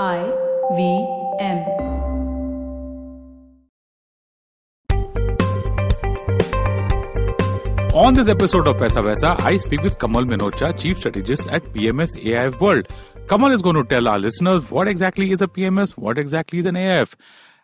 I 0.00 0.22
V 0.74 1.06
M. 1.38 1.58
On 7.92 8.14
this 8.14 8.26
episode 8.28 8.66
of 8.68 8.78
Paisa 8.78 9.02
Vaisa, 9.02 9.38
I 9.42 9.58
speak 9.58 9.82
with 9.82 9.98
Kamal 9.98 10.24
Manocha, 10.24 10.78
Chief 10.78 10.96
Strategist 10.96 11.46
at 11.48 11.64
PMS 11.64 12.16
AIF 12.24 12.58
World. 12.58 12.88
Kamal 13.28 13.52
is 13.52 13.60
going 13.60 13.76
to 13.76 13.84
tell 13.84 14.08
our 14.08 14.18
listeners 14.18 14.70
what 14.70 14.88
exactly 14.88 15.30
is 15.30 15.42
a 15.42 15.46
PMS, 15.46 15.90
what 15.90 16.16
exactly 16.16 16.60
is 16.60 16.64
an 16.64 16.76
AIF, 16.76 17.14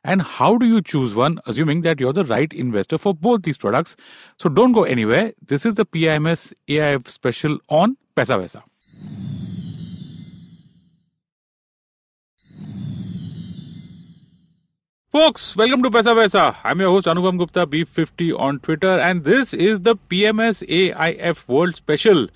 and 0.04 0.20
how 0.20 0.58
do 0.58 0.66
you 0.66 0.82
choose 0.82 1.14
one, 1.14 1.40
assuming 1.46 1.80
that 1.80 1.98
you're 1.98 2.12
the 2.12 2.26
right 2.26 2.52
investor 2.52 2.98
for 2.98 3.14
both 3.14 3.44
these 3.44 3.56
products. 3.56 3.96
So 4.36 4.50
don't 4.50 4.72
go 4.72 4.84
anywhere. 4.84 5.32
This 5.40 5.64
is 5.64 5.76
the 5.76 5.86
PMS 5.86 6.52
AIF 6.68 7.08
special 7.08 7.58
on 7.70 7.96
Paisa 8.14 8.38
Vaisa. 8.38 8.64
Folks, 15.18 15.56
welcome 15.56 15.82
to 15.82 15.90
Paisa 15.90 16.14
Pesa. 16.14 16.54
I'm 16.62 16.78
your 16.78 16.90
host 16.90 17.08
Anupam 17.08 17.38
Gupta, 17.38 17.66
B50 17.66 18.38
on 18.38 18.60
Twitter, 18.60 19.00
and 19.00 19.24
this 19.24 19.52
is 19.52 19.80
the 19.80 19.96
PMS 19.96 20.62
AIF 20.68 21.48
World 21.48 21.74
Special. 21.74 22.28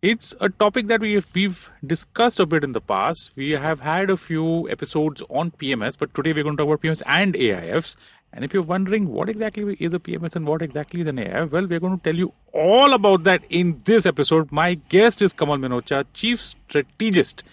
It's 0.00 0.34
a 0.40 0.48
topic 0.48 0.86
that 0.86 1.02
we've, 1.02 1.26
we've 1.34 1.70
discussed 1.86 2.40
a 2.40 2.46
bit 2.46 2.64
in 2.64 2.72
the 2.72 2.80
past. 2.80 3.32
We 3.36 3.50
have 3.50 3.80
had 3.80 4.08
a 4.08 4.16
few 4.16 4.66
episodes 4.70 5.22
on 5.28 5.50
PMS, 5.50 5.98
but 5.98 6.14
today 6.14 6.32
we're 6.32 6.42
going 6.42 6.56
to 6.56 6.62
talk 6.62 6.72
about 6.72 6.80
PMS 6.80 7.02
and 7.04 7.34
AIFs. 7.34 7.96
And 8.32 8.46
if 8.46 8.54
you're 8.54 8.62
wondering 8.62 9.12
what 9.12 9.28
exactly 9.28 9.76
is 9.78 9.92
a 9.92 9.98
PMS 9.98 10.34
and 10.34 10.46
what 10.46 10.62
exactly 10.62 11.02
is 11.02 11.08
an 11.08 11.18
AIF, 11.18 11.50
well, 11.50 11.66
we're 11.66 11.80
going 11.80 11.98
to 11.98 12.02
tell 12.02 12.16
you 12.16 12.32
all 12.54 12.94
about 12.94 13.24
that 13.24 13.42
in 13.50 13.82
this 13.84 14.06
episode. 14.06 14.50
My 14.50 14.72
guest 14.88 15.20
is 15.20 15.34
Kamal 15.34 15.58
Manocha, 15.58 16.06
Chief 16.14 16.40
Strategist 16.40 17.44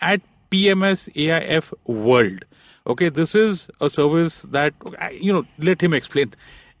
at 0.00 0.20
PMS 0.50 1.14
AIF 1.14 1.72
World 1.84 2.44
okay 2.86 3.08
this 3.08 3.34
is 3.34 3.68
a 3.80 3.90
service 3.90 4.42
that 4.42 4.74
you 5.12 5.32
know 5.32 5.44
let 5.58 5.80
him 5.80 5.92
explain 5.92 6.30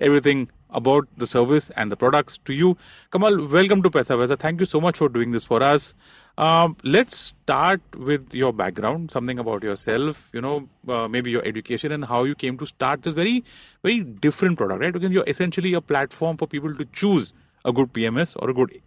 everything 0.00 0.48
about 0.70 1.08
the 1.16 1.26
service 1.26 1.70
and 1.70 1.90
the 1.90 1.96
products 1.96 2.38
to 2.44 2.52
you 2.52 2.76
kamal 3.10 3.38
welcome 3.54 3.82
to 3.82 3.90
Paisa 3.90 4.38
thank 4.38 4.60
you 4.60 4.66
so 4.66 4.80
much 4.80 4.96
for 4.96 5.08
doing 5.08 5.32
this 5.32 5.44
for 5.44 5.62
us 5.62 5.94
um, 6.38 6.76
let's 6.82 7.16
start 7.16 7.80
with 7.96 8.34
your 8.34 8.52
background 8.52 9.10
something 9.10 9.38
about 9.38 9.62
yourself 9.62 10.28
you 10.32 10.40
know 10.40 10.68
uh, 10.88 11.08
maybe 11.08 11.30
your 11.30 11.44
education 11.44 11.92
and 11.92 12.04
how 12.04 12.22
you 12.24 12.34
came 12.34 12.58
to 12.58 12.66
start 12.66 13.02
this 13.02 13.14
very 13.14 13.42
very 13.82 14.00
different 14.00 14.58
product 14.58 14.80
right 14.80 14.92
because 14.92 15.10
you're 15.10 15.28
essentially 15.34 15.74
a 15.74 15.80
platform 15.80 16.36
for 16.36 16.46
people 16.46 16.74
to 16.74 16.84
choose 16.92 17.32
a 17.64 17.72
good 17.72 17.92
pms 17.92 18.36
or 18.40 18.50
a 18.50 18.54
good 18.54 18.80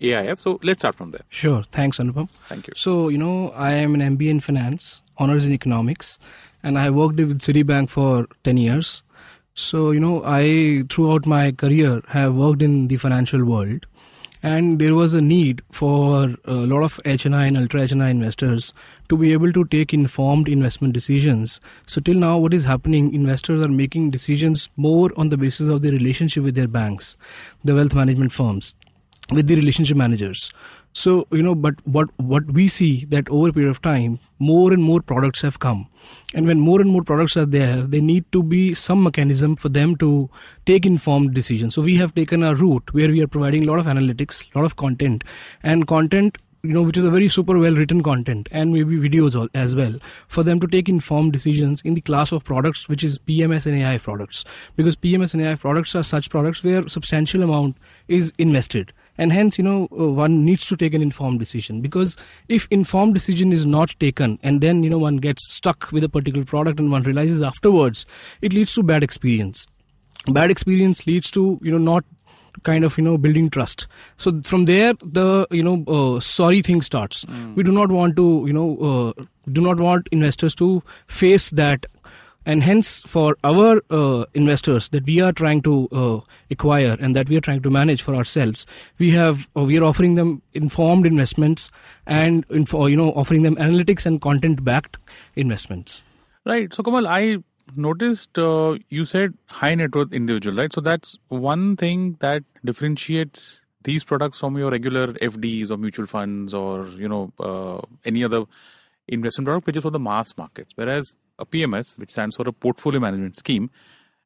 AIF. 0.00 0.40
So 0.40 0.58
let's 0.62 0.80
start 0.80 0.94
from 0.94 1.10
there. 1.10 1.20
Sure. 1.28 1.62
Thanks, 1.64 1.98
Anupam. 1.98 2.30
Thank 2.48 2.68
you. 2.68 2.72
So, 2.74 3.08
you 3.08 3.18
know, 3.18 3.50
I 3.50 3.72
am 3.72 3.94
an 3.94 4.16
MBA 4.16 4.30
in 4.30 4.40
finance, 4.40 5.02
honors 5.18 5.44
in 5.44 5.52
economics, 5.52 6.18
and 6.62 6.78
I 6.78 6.90
worked 6.90 7.16
with 7.16 7.40
Citibank 7.40 7.90
for 7.90 8.26
10 8.44 8.56
years. 8.56 9.02
So, 9.54 9.90
you 9.90 10.00
know, 10.00 10.22
I, 10.24 10.84
throughout 10.88 11.26
my 11.26 11.52
career, 11.52 12.02
have 12.08 12.34
worked 12.34 12.62
in 12.62 12.88
the 12.88 12.96
financial 12.96 13.44
world. 13.44 13.86
And 14.42 14.78
there 14.78 14.94
was 14.94 15.12
a 15.12 15.20
need 15.20 15.60
for 15.70 16.34
a 16.46 16.52
lot 16.52 16.82
of 16.82 16.98
HNI 17.04 17.48
and 17.48 17.58
ultra 17.58 17.82
HNI 17.82 18.10
investors 18.10 18.72
to 19.10 19.18
be 19.18 19.34
able 19.34 19.52
to 19.52 19.66
take 19.66 19.92
informed 19.92 20.48
investment 20.48 20.94
decisions. 20.94 21.60
So, 21.86 22.00
till 22.00 22.14
now, 22.14 22.38
what 22.38 22.54
is 22.54 22.64
happening? 22.64 23.12
Investors 23.12 23.60
are 23.60 23.68
making 23.68 24.12
decisions 24.12 24.70
more 24.76 25.10
on 25.18 25.28
the 25.28 25.36
basis 25.36 25.68
of 25.68 25.82
their 25.82 25.92
relationship 25.92 26.42
with 26.42 26.54
their 26.54 26.68
banks, 26.68 27.18
the 27.62 27.74
wealth 27.74 27.94
management 27.94 28.32
firms 28.32 28.74
with 29.32 29.46
the 29.46 29.54
relationship 29.54 29.96
managers 29.96 30.52
so 30.92 31.26
you 31.30 31.42
know 31.42 31.54
but 31.54 31.74
what 31.86 32.08
what 32.16 32.44
we 32.52 32.66
see 32.66 33.04
that 33.06 33.28
over 33.28 33.48
a 33.48 33.52
period 33.52 33.70
of 33.70 33.80
time 33.80 34.18
more 34.40 34.72
and 34.72 34.82
more 34.82 35.00
products 35.02 35.42
have 35.42 35.58
come. 35.58 35.86
And 36.34 36.46
when 36.46 36.58
more 36.58 36.80
and 36.80 36.90
more 36.90 37.04
products 37.04 37.36
are 37.36 37.46
there 37.46 37.76
there 37.76 38.00
need 38.00 38.24
to 38.32 38.42
be 38.42 38.74
some 38.74 39.02
mechanism 39.02 39.54
for 39.54 39.68
them 39.68 39.96
to 39.96 40.30
take 40.64 40.86
informed 40.86 41.34
decisions. 41.34 41.74
So 41.74 41.82
we 41.82 41.96
have 41.96 42.14
taken 42.14 42.42
a 42.42 42.54
route 42.54 42.92
where 42.92 43.08
we 43.08 43.22
are 43.22 43.28
providing 43.28 43.64
a 43.64 43.70
lot 43.70 43.78
of 43.78 43.86
analytics 43.86 44.44
a 44.54 44.58
lot 44.58 44.64
of 44.64 44.76
content 44.76 45.24
and 45.62 45.86
content 45.86 46.38
you 46.62 46.74
know 46.74 46.82
which 46.82 46.96
is 46.96 47.04
a 47.04 47.10
very 47.10 47.28
super 47.28 47.58
well 47.58 47.74
written 47.74 48.02
content 48.02 48.48
and 48.50 48.72
maybe 48.72 48.96
videos 48.98 49.48
as 49.54 49.74
well 49.74 49.94
for 50.28 50.42
them 50.42 50.60
to 50.60 50.66
take 50.66 50.90
informed 50.90 51.32
decisions 51.32 51.80
in 51.82 51.94
the 51.94 52.02
class 52.02 52.32
of 52.32 52.44
products 52.44 52.86
which 52.86 53.02
is 53.02 53.18
pms 53.18 53.66
and 53.66 53.76
ai 53.76 53.98
products. 53.98 54.44
Because 54.76 54.96
pms 54.96 55.34
and 55.34 55.42
ai 55.42 55.54
products 55.54 55.94
are 55.94 56.02
such 56.02 56.30
products 56.30 56.64
where 56.64 56.88
substantial 56.88 57.42
amount 57.42 57.76
is 58.08 58.32
invested 58.38 58.92
and 59.20 59.32
hence 59.32 59.58
you 59.58 59.64
know 59.64 59.88
uh, 59.92 60.10
one 60.18 60.44
needs 60.44 60.66
to 60.68 60.76
take 60.82 60.94
an 60.94 61.02
informed 61.06 61.38
decision. 61.38 61.80
Because 61.80 62.16
if 62.48 62.66
informed 62.70 63.14
decision 63.14 63.52
is 63.52 63.66
not 63.66 63.94
taken 64.00 64.38
and 64.42 64.60
then 64.60 64.82
you 64.82 64.90
know 64.90 65.02
one 65.08 65.18
gets 65.26 65.48
stuck 65.56 65.90
with 65.92 66.04
a 66.04 66.08
particular 66.08 66.44
product 66.44 66.80
and 66.80 66.90
one 66.90 67.02
realizes 67.10 67.42
afterwards 67.42 68.06
it 68.40 68.52
leads 68.52 68.74
to 68.74 68.82
bad 68.82 69.02
experience. 69.10 69.66
Bad 70.38 70.50
experience 70.50 71.06
leads 71.06 71.30
to 71.32 71.58
you 71.62 71.70
know 71.70 71.84
not 71.92 72.04
kind 72.62 72.84
of 72.84 72.96
you 72.98 73.04
know 73.04 73.16
building 73.26 73.50
trust. 73.50 73.86
So 74.16 74.40
from 74.42 74.64
there 74.64 74.94
the 75.18 75.46
you 75.50 75.62
know 75.68 75.76
uh, 75.98 76.20
sorry 76.20 76.62
thing 76.62 76.82
starts. 76.82 77.24
Mm. 77.26 77.54
we 77.54 77.62
do 77.62 77.72
not 77.72 77.92
want 77.92 78.16
to 78.16 78.26
you 78.46 78.52
know 78.52 78.68
uh, 78.90 79.24
do 79.52 79.60
not 79.60 79.80
want 79.80 80.08
investors 80.12 80.54
to 80.56 80.82
face 81.06 81.50
that 81.50 81.86
and 82.46 82.62
hence 82.62 83.02
for 83.02 83.36
our 83.44 83.82
uh, 83.90 84.24
investors 84.34 84.88
that 84.90 85.04
we 85.06 85.20
are 85.20 85.32
trying 85.32 85.60
to 85.62 85.88
uh, 85.92 86.20
acquire 86.50 86.96
and 87.00 87.14
that 87.14 87.28
we 87.28 87.36
are 87.36 87.40
trying 87.40 87.60
to 87.60 87.70
manage 87.70 88.02
for 88.02 88.14
ourselves 88.14 88.66
we 88.98 89.10
have 89.10 89.48
uh, 89.56 89.62
we 89.62 89.78
are 89.78 89.84
offering 89.84 90.14
them 90.14 90.42
informed 90.54 91.06
investments 91.06 91.70
and 92.06 92.44
info, 92.50 92.86
you 92.86 92.96
know 92.96 93.10
offering 93.12 93.42
them 93.42 93.56
analytics 93.56 94.06
and 94.06 94.20
content 94.20 94.64
backed 94.64 94.96
investments. 95.36 96.02
Right. 96.44 96.72
So 96.72 96.82
kamal 96.82 97.06
i 97.06 97.38
noticed 97.76 98.38
uh, 98.38 98.76
you 98.88 99.04
said 99.04 99.34
high 99.46 99.74
net 99.74 99.94
worth 99.94 100.12
individual 100.12 100.56
right? 100.56 100.72
So 100.72 100.80
that's 100.80 101.18
one 101.28 101.76
thing 101.76 102.16
that 102.20 102.42
differentiates 102.64 103.60
these 103.82 104.04
products 104.04 104.38
from 104.40 104.58
your 104.58 104.70
regular 104.70 105.06
fds 105.14 105.70
or 105.70 105.78
mutual 105.78 106.06
funds 106.06 106.52
or 106.52 106.86
you 106.88 107.08
know 107.08 107.32
uh, 107.40 107.80
any 108.04 108.22
other 108.24 108.44
investment 109.08 109.46
product 109.46 109.66
which 109.66 109.76
is 109.76 109.82
for 109.82 109.90
the 109.90 109.98
mass 109.98 110.36
markets. 110.36 110.72
Whereas 110.74 111.14
a 111.40 111.46
PMS, 111.46 111.98
which 111.98 112.10
stands 112.10 112.36
for 112.36 112.48
a 112.48 112.52
portfolio 112.52 113.00
management 113.00 113.36
scheme, 113.36 113.70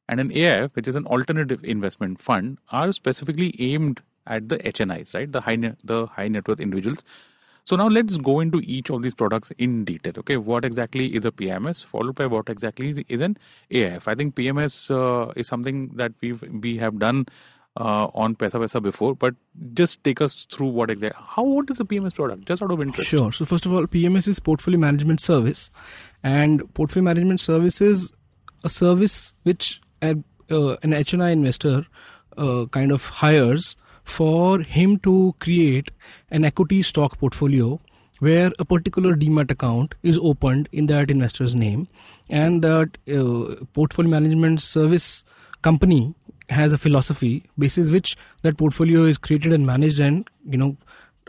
and 0.07 0.19
an 0.19 0.29
AIF, 0.29 0.75
which 0.75 0.87
is 0.87 0.95
an 0.95 1.05
alternative 1.07 1.63
investment 1.63 2.21
fund, 2.21 2.59
are 2.71 2.91
specifically 2.91 3.55
aimed 3.59 4.01
at 4.27 4.49
the 4.49 4.57
HNIs, 4.57 5.13
right? 5.13 5.31
The 5.31 5.41
high 5.41 5.55
net, 5.55 5.79
the 5.83 6.07
high 6.07 6.27
net 6.27 6.47
worth 6.47 6.59
individuals. 6.59 7.03
So 7.63 7.75
now 7.75 7.87
let's 7.87 8.17
go 8.17 8.41
into 8.41 8.61
each 8.63 8.91
of 8.91 9.01
these 9.01 9.15
products 9.15 9.51
in 9.57 9.85
detail. 9.85 10.13
Okay, 10.19 10.37
what 10.37 10.63
exactly 10.63 11.15
is 11.15 11.25
a 11.25 11.31
PMS, 11.31 11.83
followed 11.83 12.13
by 12.13 12.27
what 12.27 12.47
exactly 12.47 12.89
is, 12.89 12.99
is 13.07 13.21
an 13.21 13.37
AIF. 13.71 14.07
I 14.07 14.13
think 14.13 14.35
PMS 14.35 14.91
uh, 14.91 15.31
is 15.35 15.47
something 15.47 15.89
that 15.95 16.11
we 16.21 16.33
we 16.33 16.77
have 16.77 16.99
done 16.99 17.25
uh, 17.77 18.07
on 18.13 18.35
Vaisa 18.35 18.81
before, 18.81 19.15
but 19.15 19.35
just 19.73 20.03
take 20.03 20.21
us 20.21 20.45
through 20.45 20.67
what 20.67 20.89
exactly 20.89 21.21
how 21.27 21.43
what 21.43 21.69
is 21.69 21.77
the 21.77 21.85
PMS 21.85 22.15
product, 22.15 22.45
just 22.45 22.61
out 22.61 22.71
of 22.71 22.81
interest. 22.81 23.09
Sure. 23.09 23.31
So 23.31 23.45
first 23.45 23.65
of 23.65 23.73
all, 23.73 23.85
PMS 23.85 24.27
is 24.27 24.39
portfolio 24.39 24.79
management 24.79 25.19
service, 25.19 25.69
and 26.23 26.73
portfolio 26.73 27.03
management 27.03 27.41
service 27.41 27.81
is 27.81 28.13
a 28.63 28.69
service 28.69 29.33
which 29.43 29.81
uh, 30.01 30.15
an 30.49 30.91
HNI 30.91 31.31
investor 31.31 31.85
uh, 32.37 32.65
kind 32.71 32.91
of 32.91 33.09
hires 33.09 33.75
for 34.03 34.59
him 34.59 34.97
to 34.99 35.35
create 35.39 35.91
an 36.29 36.45
equity 36.45 36.81
stock 36.83 37.17
portfolio 37.17 37.79
where 38.19 38.51
a 38.59 38.65
particular 38.65 39.15
demat 39.15 39.51
account 39.51 39.95
is 40.01 40.17
opened 40.19 40.69
in 40.71 40.85
that 40.85 41.11
investor's 41.11 41.55
name 41.55 41.87
and 42.29 42.61
that 42.61 42.97
uh, 43.09 43.65
portfolio 43.73 44.09
management 44.09 44.61
service 44.61 45.25
company 45.61 46.13
has 46.49 46.73
a 46.73 46.77
philosophy 46.77 47.43
basis 47.57 47.91
which 47.91 48.15
that 48.43 48.57
portfolio 48.57 49.03
is 49.03 49.17
created 49.17 49.53
and 49.53 49.65
managed 49.65 49.99
and 49.99 50.27
you 50.47 50.57
know 50.57 50.77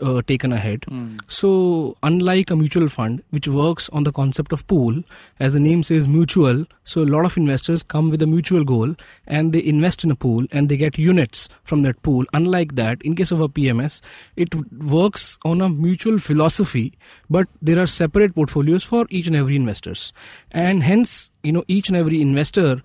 uh, 0.01 0.21
taken 0.21 0.53
ahead. 0.53 0.81
Mm. 0.81 1.19
So, 1.27 1.97
unlike 2.03 2.51
a 2.51 2.55
mutual 2.55 2.87
fund, 2.87 3.23
which 3.29 3.47
works 3.47 3.89
on 3.89 4.03
the 4.03 4.11
concept 4.11 4.51
of 4.51 4.65
pool, 4.67 5.03
as 5.39 5.53
the 5.53 5.59
name 5.59 5.83
says, 5.83 6.07
mutual, 6.07 6.65
so 6.83 7.01
a 7.01 7.05
lot 7.05 7.25
of 7.25 7.37
investors 7.37 7.83
come 7.83 8.09
with 8.09 8.21
a 8.21 8.27
mutual 8.27 8.63
goal 8.63 8.95
and 9.25 9.53
they 9.53 9.63
invest 9.63 10.03
in 10.03 10.11
a 10.11 10.15
pool 10.15 10.45
and 10.51 10.69
they 10.69 10.77
get 10.77 10.97
units 10.97 11.49
from 11.63 11.81
that 11.81 12.01
pool. 12.03 12.25
Unlike 12.33 12.75
that, 12.75 13.01
in 13.01 13.15
case 13.15 13.31
of 13.31 13.41
a 13.41 13.49
PMS, 13.49 14.01
it 14.35 14.53
works 14.71 15.37
on 15.43 15.61
a 15.61 15.69
mutual 15.69 16.19
philosophy, 16.19 16.93
but 17.29 17.47
there 17.61 17.79
are 17.79 17.87
separate 17.87 18.35
portfolios 18.35 18.83
for 18.83 19.05
each 19.09 19.27
and 19.27 19.35
every 19.35 19.55
investors, 19.55 20.13
and 20.51 20.83
hence, 20.83 21.31
you 21.43 21.51
know, 21.51 21.63
each 21.67 21.89
and 21.89 21.97
every 21.97 22.21
investor 22.21 22.81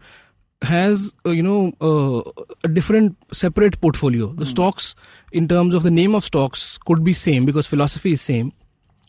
has 0.62 1.12
uh, 1.26 1.30
you 1.30 1.42
know 1.42 1.72
uh, 1.80 2.44
a 2.64 2.68
different 2.68 3.16
separate 3.32 3.80
portfolio. 3.80 4.28
The 4.28 4.44
mm. 4.44 4.48
stocks 4.48 4.94
in 5.32 5.48
terms 5.48 5.74
of 5.74 5.82
the 5.82 5.90
name 5.90 6.14
of 6.14 6.24
stocks 6.24 6.78
could 6.78 7.04
be 7.04 7.12
same 7.12 7.44
because 7.44 7.66
philosophy 7.66 8.12
is 8.12 8.22
same 8.22 8.52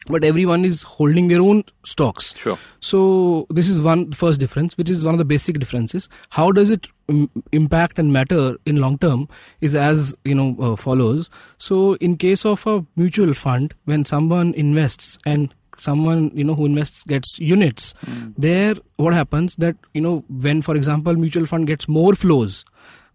but 0.08 0.24
everyone 0.24 0.66
is 0.66 0.82
holding 0.84 1.28
their 1.30 1.42
own 1.42 1.64
stocks. 1.86 2.36
Sure. 2.36 2.58
So 2.80 3.48
this 3.50 3.70
is 3.70 3.82
one 3.82 4.12
first 4.12 4.40
difference 4.40 4.78
which 4.78 4.90
is 4.90 5.04
one 5.04 5.14
of 5.14 5.18
the 5.18 5.26
basic 5.26 5.60
differences. 5.60 6.10
How 6.32 6.52
does 6.52 6.72
it 6.72 6.88
Im- 7.10 7.30
impact 7.52 8.00
and 8.00 8.14
matter 8.14 8.56
in 8.66 8.78
long 8.78 8.98
term 8.98 9.28
is 9.60 9.76
as 9.76 10.16
you 10.24 10.34
know 10.34 10.56
uh, 10.60 10.76
follows. 10.78 11.30
So 11.58 11.96
in 11.96 12.16
case 12.16 12.46
of 12.46 12.66
a 12.66 12.86
mutual 12.96 13.34
fund 13.34 13.74
when 13.84 14.06
someone 14.06 14.54
invests 14.54 15.18
and 15.26 15.54
someone 15.78 16.32
you 16.34 16.44
know 16.44 16.54
who 16.56 16.66
invests 16.66 17.04
gets 17.04 17.40
units. 17.40 17.94
Hmm. 18.06 18.32
There 18.38 18.76
what 18.98 19.14
happens 19.14 19.56
that 19.58 19.76
you 19.94 20.02
know 20.02 20.24
when 20.30 20.62
for 20.62 20.76
example 20.76 21.16
mutual 21.16 21.46
fund 21.46 21.68
gets 21.68 21.88
more 21.88 22.14
flows 22.14 22.66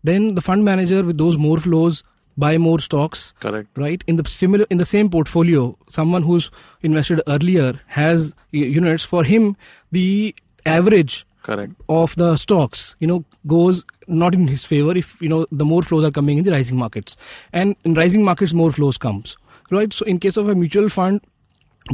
then 0.05 0.35
the 0.35 0.41
fund 0.41 0.65
manager 0.65 1.03
with 1.03 1.19
those 1.19 1.37
more 1.37 1.59
flows 1.59 2.03
buy 2.37 2.57
more 2.57 2.79
stocks 2.79 3.33
Correct. 3.41 3.69
right? 3.77 4.03
In 4.07 4.17
the 4.17 4.25
similar 4.29 4.65
in 4.71 4.79
the 4.79 4.85
same 4.85 5.11
portfolio 5.11 5.77
someone 5.89 6.23
who's 6.23 6.51
invested 6.83 7.21
earlier 7.27 7.81
has 7.87 8.35
units. 8.53 9.05
For 9.05 9.25
him 9.25 9.57
the 9.91 10.35
average 10.65 11.27
Correct. 11.43 11.73
of 11.89 12.15
the 12.17 12.37
stocks 12.37 12.95
you 13.01 13.07
know 13.09 13.25
goes 13.47 13.85
not 14.07 14.35
in 14.35 14.47
his 14.47 14.65
favor 14.65 14.97
if 14.97 15.21
you 15.21 15.29
know 15.29 15.47
the 15.51 15.65
more 15.65 15.83
flows 15.83 16.05
are 16.05 16.11
coming 16.11 16.39
in 16.39 16.45
the 16.45 16.53
rising 16.53 16.77
markets. 16.77 17.17
And 17.53 17.75
in 17.85 17.95
rising 17.95 18.25
markets 18.25 18.53
more 18.53 18.71
flows 18.71 18.99
comes 18.99 19.37
right? 19.71 19.93
So 19.93 20.05
in 20.07 20.19
case 20.19 20.37
of 20.37 20.49
a 20.49 20.55
mutual 20.55 20.89
fund 20.89 21.21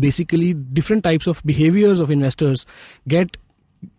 basically 0.00 0.54
different 0.54 1.04
types 1.04 1.26
of 1.26 1.42
behaviors 1.44 2.00
of 2.00 2.10
investors 2.10 2.66
get 3.08 3.36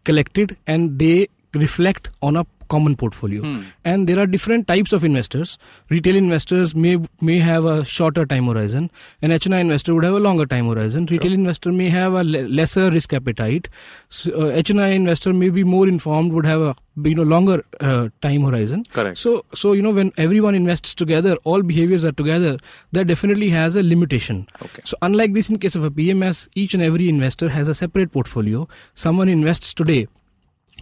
collected 0.03 0.57
and 0.67 0.99
they 0.99 1.27
reflect 1.53 2.09
on 2.21 2.35
a 2.35 2.45
common 2.67 2.95
portfolio. 2.95 3.43
And 3.83 4.07
there 4.07 4.19
are 4.19 4.27
different 4.27 4.67
types 4.67 4.93
of 4.93 5.03
investors. 5.03 5.57
Retail 5.89 6.15
investors 6.15 6.75
may 6.75 6.97
may 7.21 7.39
have 7.39 7.65
a 7.65 7.83
shorter 7.85 8.25
time 8.25 8.45
horizon. 8.45 8.89
An 9.21 9.31
hni 9.31 9.59
investor 9.59 9.93
would 9.95 10.03
have 10.03 10.13
a 10.13 10.19
longer 10.19 10.45
time 10.45 10.67
horizon. 10.67 11.05
Retail 11.05 11.33
investor 11.33 11.71
may 11.71 11.89
have 11.89 12.13
a 12.13 12.23
le- 12.23 12.47
lesser 12.61 12.89
risk 12.91 13.13
appetite. 13.13 13.69
So, 14.09 14.31
uh, 14.33 14.61
hni 14.63 14.89
investor 14.95 15.33
may 15.33 15.49
be 15.49 15.63
more 15.63 15.87
informed 15.87 16.33
would 16.33 16.45
have 16.45 16.61
a 16.61 16.75
you 17.03 17.15
know 17.15 17.23
longer 17.23 17.63
uh, 17.79 18.09
time 18.21 18.41
horizon. 18.41 18.83
Correct. 18.93 19.17
so 19.17 19.45
so 19.53 19.73
you 19.73 19.81
know 19.81 19.91
when 19.91 20.11
everyone 20.17 20.55
invests 20.55 20.95
together 20.95 21.35
all 21.43 21.61
behaviors 21.61 22.05
are 22.05 22.11
together 22.11 22.57
that 22.93 23.07
definitely 23.07 23.49
has 23.49 23.75
a 23.75 23.83
limitation. 23.83 24.47
Okay. 24.61 24.81
so 24.85 24.97
unlike 25.01 25.33
this 25.33 25.49
in 25.49 25.59
case 25.59 25.75
of 25.75 25.83
a 25.83 25.91
pms 25.91 26.47
each 26.55 26.73
and 26.73 26.83
every 26.83 27.09
investor 27.09 27.49
has 27.49 27.67
a 27.67 27.73
separate 27.73 28.11
portfolio. 28.11 28.67
Someone 28.93 29.27
invests 29.29 29.73
today 29.73 30.07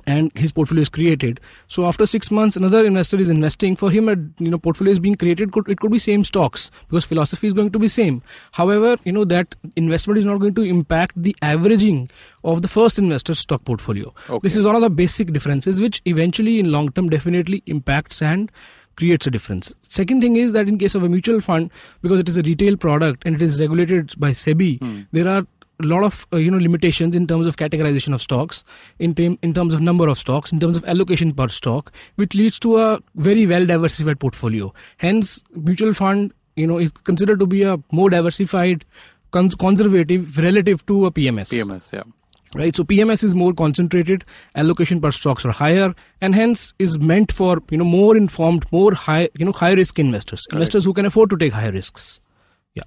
and 0.05 0.31
his 0.35 0.51
portfolio 0.51 0.81
is 0.81 0.89
created. 0.89 1.39
So 1.67 1.85
after 1.85 2.05
6 2.05 2.31
months 2.31 2.55
another 2.55 2.85
investor 2.85 3.17
is 3.17 3.29
investing 3.29 3.75
for 3.75 3.91
him 3.91 4.09
a 4.09 4.15
you 4.39 4.49
know 4.49 4.57
portfolio 4.57 4.91
is 4.91 4.99
being 4.99 5.15
created 5.15 5.51
could, 5.51 5.69
it 5.69 5.79
could 5.79 5.91
be 5.91 5.99
same 5.99 6.23
stocks 6.23 6.71
because 6.87 7.05
philosophy 7.05 7.47
is 7.47 7.53
going 7.53 7.71
to 7.71 7.79
be 7.79 7.87
same. 7.87 8.21
However 8.53 8.97
you 9.03 9.11
know 9.11 9.25
that 9.25 9.55
investment 9.75 10.19
is 10.19 10.25
not 10.25 10.39
going 10.39 10.55
to 10.55 10.63
impact 10.63 11.21
the 11.21 11.35
averaging 11.41 12.09
of 12.43 12.61
the 12.61 12.67
first 12.67 12.99
investor's 12.99 13.39
stock 13.39 13.63
portfolio. 13.65 14.13
Okay. 14.29 14.39
this 14.43 14.55
is 14.55 14.65
one 14.65 14.75
of 14.75 14.81
the 14.81 14.89
basic 14.89 15.33
differences 15.33 15.81
which 15.81 16.01
eventually 16.05 16.59
in 16.59 16.71
long 16.71 16.91
term 16.91 17.09
definitely 17.09 17.63
impacts 17.65 18.21
and 18.21 18.51
creates 18.95 19.25
a 19.27 19.31
difference. 19.31 19.73
Second 19.87 20.21
thing 20.21 20.35
is 20.35 20.53
that 20.53 20.67
in 20.67 20.77
case 20.77 20.95
of 20.95 21.03
a 21.03 21.09
mutual 21.09 21.39
fund 21.39 21.71
because 22.01 22.19
it 22.19 22.29
is 22.29 22.37
a 22.37 22.43
retail 22.43 22.77
product 22.77 23.23
and 23.25 23.35
it 23.35 23.41
is 23.41 23.59
regulated 23.59 24.13
by 24.19 24.31
sebi 24.31 24.79
hmm. 24.79 25.01
there 25.11 25.27
are 25.27 25.45
a 25.81 25.85
lot 25.85 26.03
of 26.03 26.27
uh, 26.31 26.37
you 26.37 26.51
know 26.51 26.57
limitations 26.57 27.15
in 27.15 27.27
terms 27.27 27.45
of 27.45 27.57
categorization 27.57 28.13
of 28.13 28.21
stocks 28.21 28.63
in 28.99 29.13
term, 29.15 29.37
in 29.41 29.53
terms 29.53 29.73
of 29.73 29.81
number 29.81 30.07
of 30.07 30.17
stocks 30.17 30.51
in 30.51 30.59
terms 30.59 30.77
of 30.77 30.85
allocation 30.85 31.33
per 31.33 31.47
stock 31.47 31.91
which 32.15 32.35
leads 32.35 32.59
to 32.59 32.77
a 32.77 33.01
very 33.15 33.45
well 33.45 33.65
diversified 33.65 34.19
portfolio. 34.19 34.73
Hence 34.97 35.43
mutual 35.55 35.93
fund 35.93 36.33
you 36.55 36.67
know 36.67 36.77
is 36.77 36.91
considered 36.91 37.39
to 37.39 37.47
be 37.47 37.63
a 37.63 37.77
more 37.91 38.09
diversified 38.09 38.85
cons- 39.31 39.55
conservative 39.55 40.37
relative 40.37 40.85
to 40.85 41.05
a 41.07 41.11
pms 41.11 41.51
PMS. 41.53 41.91
Yeah. 41.91 42.03
right? 42.55 42.75
So 42.75 42.83
pms 42.83 43.23
is 43.23 43.33
more 43.33 43.53
concentrated 43.53 44.23
allocation 44.55 45.01
per 45.01 45.11
stocks 45.11 45.45
are 45.45 45.51
higher 45.51 45.95
and 46.21 46.35
hence 46.35 46.73
is 46.77 46.99
meant 46.99 47.31
for 47.31 47.61
you 47.71 47.77
know 47.77 47.85
more 47.85 48.15
informed 48.15 48.71
more 48.71 48.93
high 48.93 49.29
you 49.37 49.45
know 49.45 49.51
high 49.51 49.73
risk 49.73 49.97
investors 49.97 50.45
investors 50.51 50.85
who 50.85 50.93
can 50.93 51.05
afford 51.05 51.31
to 51.31 51.37
take 51.37 51.53
higher 51.53 51.71
risks. 51.71 52.19
Yeah 52.75 52.83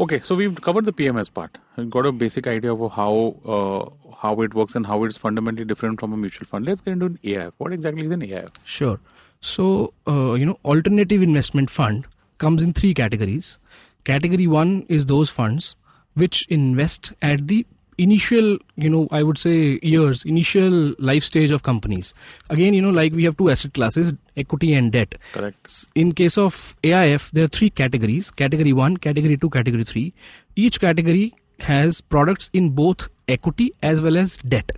Okay, 0.00 0.20
so 0.20 0.34
we've 0.34 0.58
covered 0.60 0.86
the 0.86 0.92
PMS 0.92 1.32
part. 1.32 1.58
We've 1.76 1.90
got 1.90 2.06
a 2.06 2.12
basic 2.12 2.46
idea 2.46 2.72
of 2.72 2.92
how 2.92 3.36
uh, 3.44 4.14
how 4.16 4.40
it 4.40 4.54
works 4.54 4.74
and 4.74 4.86
how 4.86 5.04
it's 5.04 5.18
fundamentally 5.18 5.66
different 5.66 6.00
from 6.00 6.14
a 6.14 6.16
mutual 6.16 6.46
fund. 6.46 6.64
Let's 6.64 6.80
get 6.80 6.92
into 6.92 7.06
an 7.06 7.18
AIF. 7.22 7.52
What 7.58 7.72
exactly 7.72 8.06
is 8.06 8.10
an 8.10 8.22
AIF? 8.22 8.48
Sure. 8.64 9.00
So, 9.40 9.92
uh, 10.08 10.32
you 10.32 10.46
know, 10.46 10.58
alternative 10.64 11.20
investment 11.20 11.68
fund 11.68 12.06
comes 12.38 12.62
in 12.62 12.72
three 12.72 12.94
categories. 12.94 13.58
Category 14.04 14.46
one 14.46 14.86
is 14.88 15.06
those 15.06 15.28
funds 15.28 15.76
which 16.14 16.46
invest 16.48 17.12
at 17.20 17.46
the 17.48 17.66
initial, 18.02 18.58
you 18.76 18.90
know, 18.90 19.08
I 19.10 19.22
would 19.22 19.38
say 19.38 19.78
years, 19.82 20.24
initial 20.24 20.94
life 20.98 21.24
stage 21.24 21.50
of 21.50 21.62
companies. 21.62 22.12
Again, 22.50 22.74
you 22.74 22.82
know, 22.82 22.90
like 22.90 23.12
we 23.14 23.24
have 23.24 23.36
two 23.36 23.50
asset 23.50 23.74
classes, 23.74 24.12
equity 24.36 24.74
and 24.74 24.92
debt. 24.92 25.14
Correct. 25.32 25.88
In 25.94 26.12
case 26.12 26.36
of 26.36 26.76
AIF, 26.82 27.30
there 27.30 27.44
are 27.44 27.48
three 27.48 27.70
categories 27.70 28.30
category 28.30 28.72
1, 28.72 28.96
category 28.98 29.36
2, 29.36 29.50
category 29.50 29.84
3. 29.84 30.12
Each 30.56 30.80
category 30.80 31.34
has 31.60 32.00
products 32.00 32.50
in 32.52 32.70
both 32.70 33.08
equity 33.28 33.72
as 33.82 34.02
well 34.02 34.16
as 34.16 34.36
debt 34.38 34.72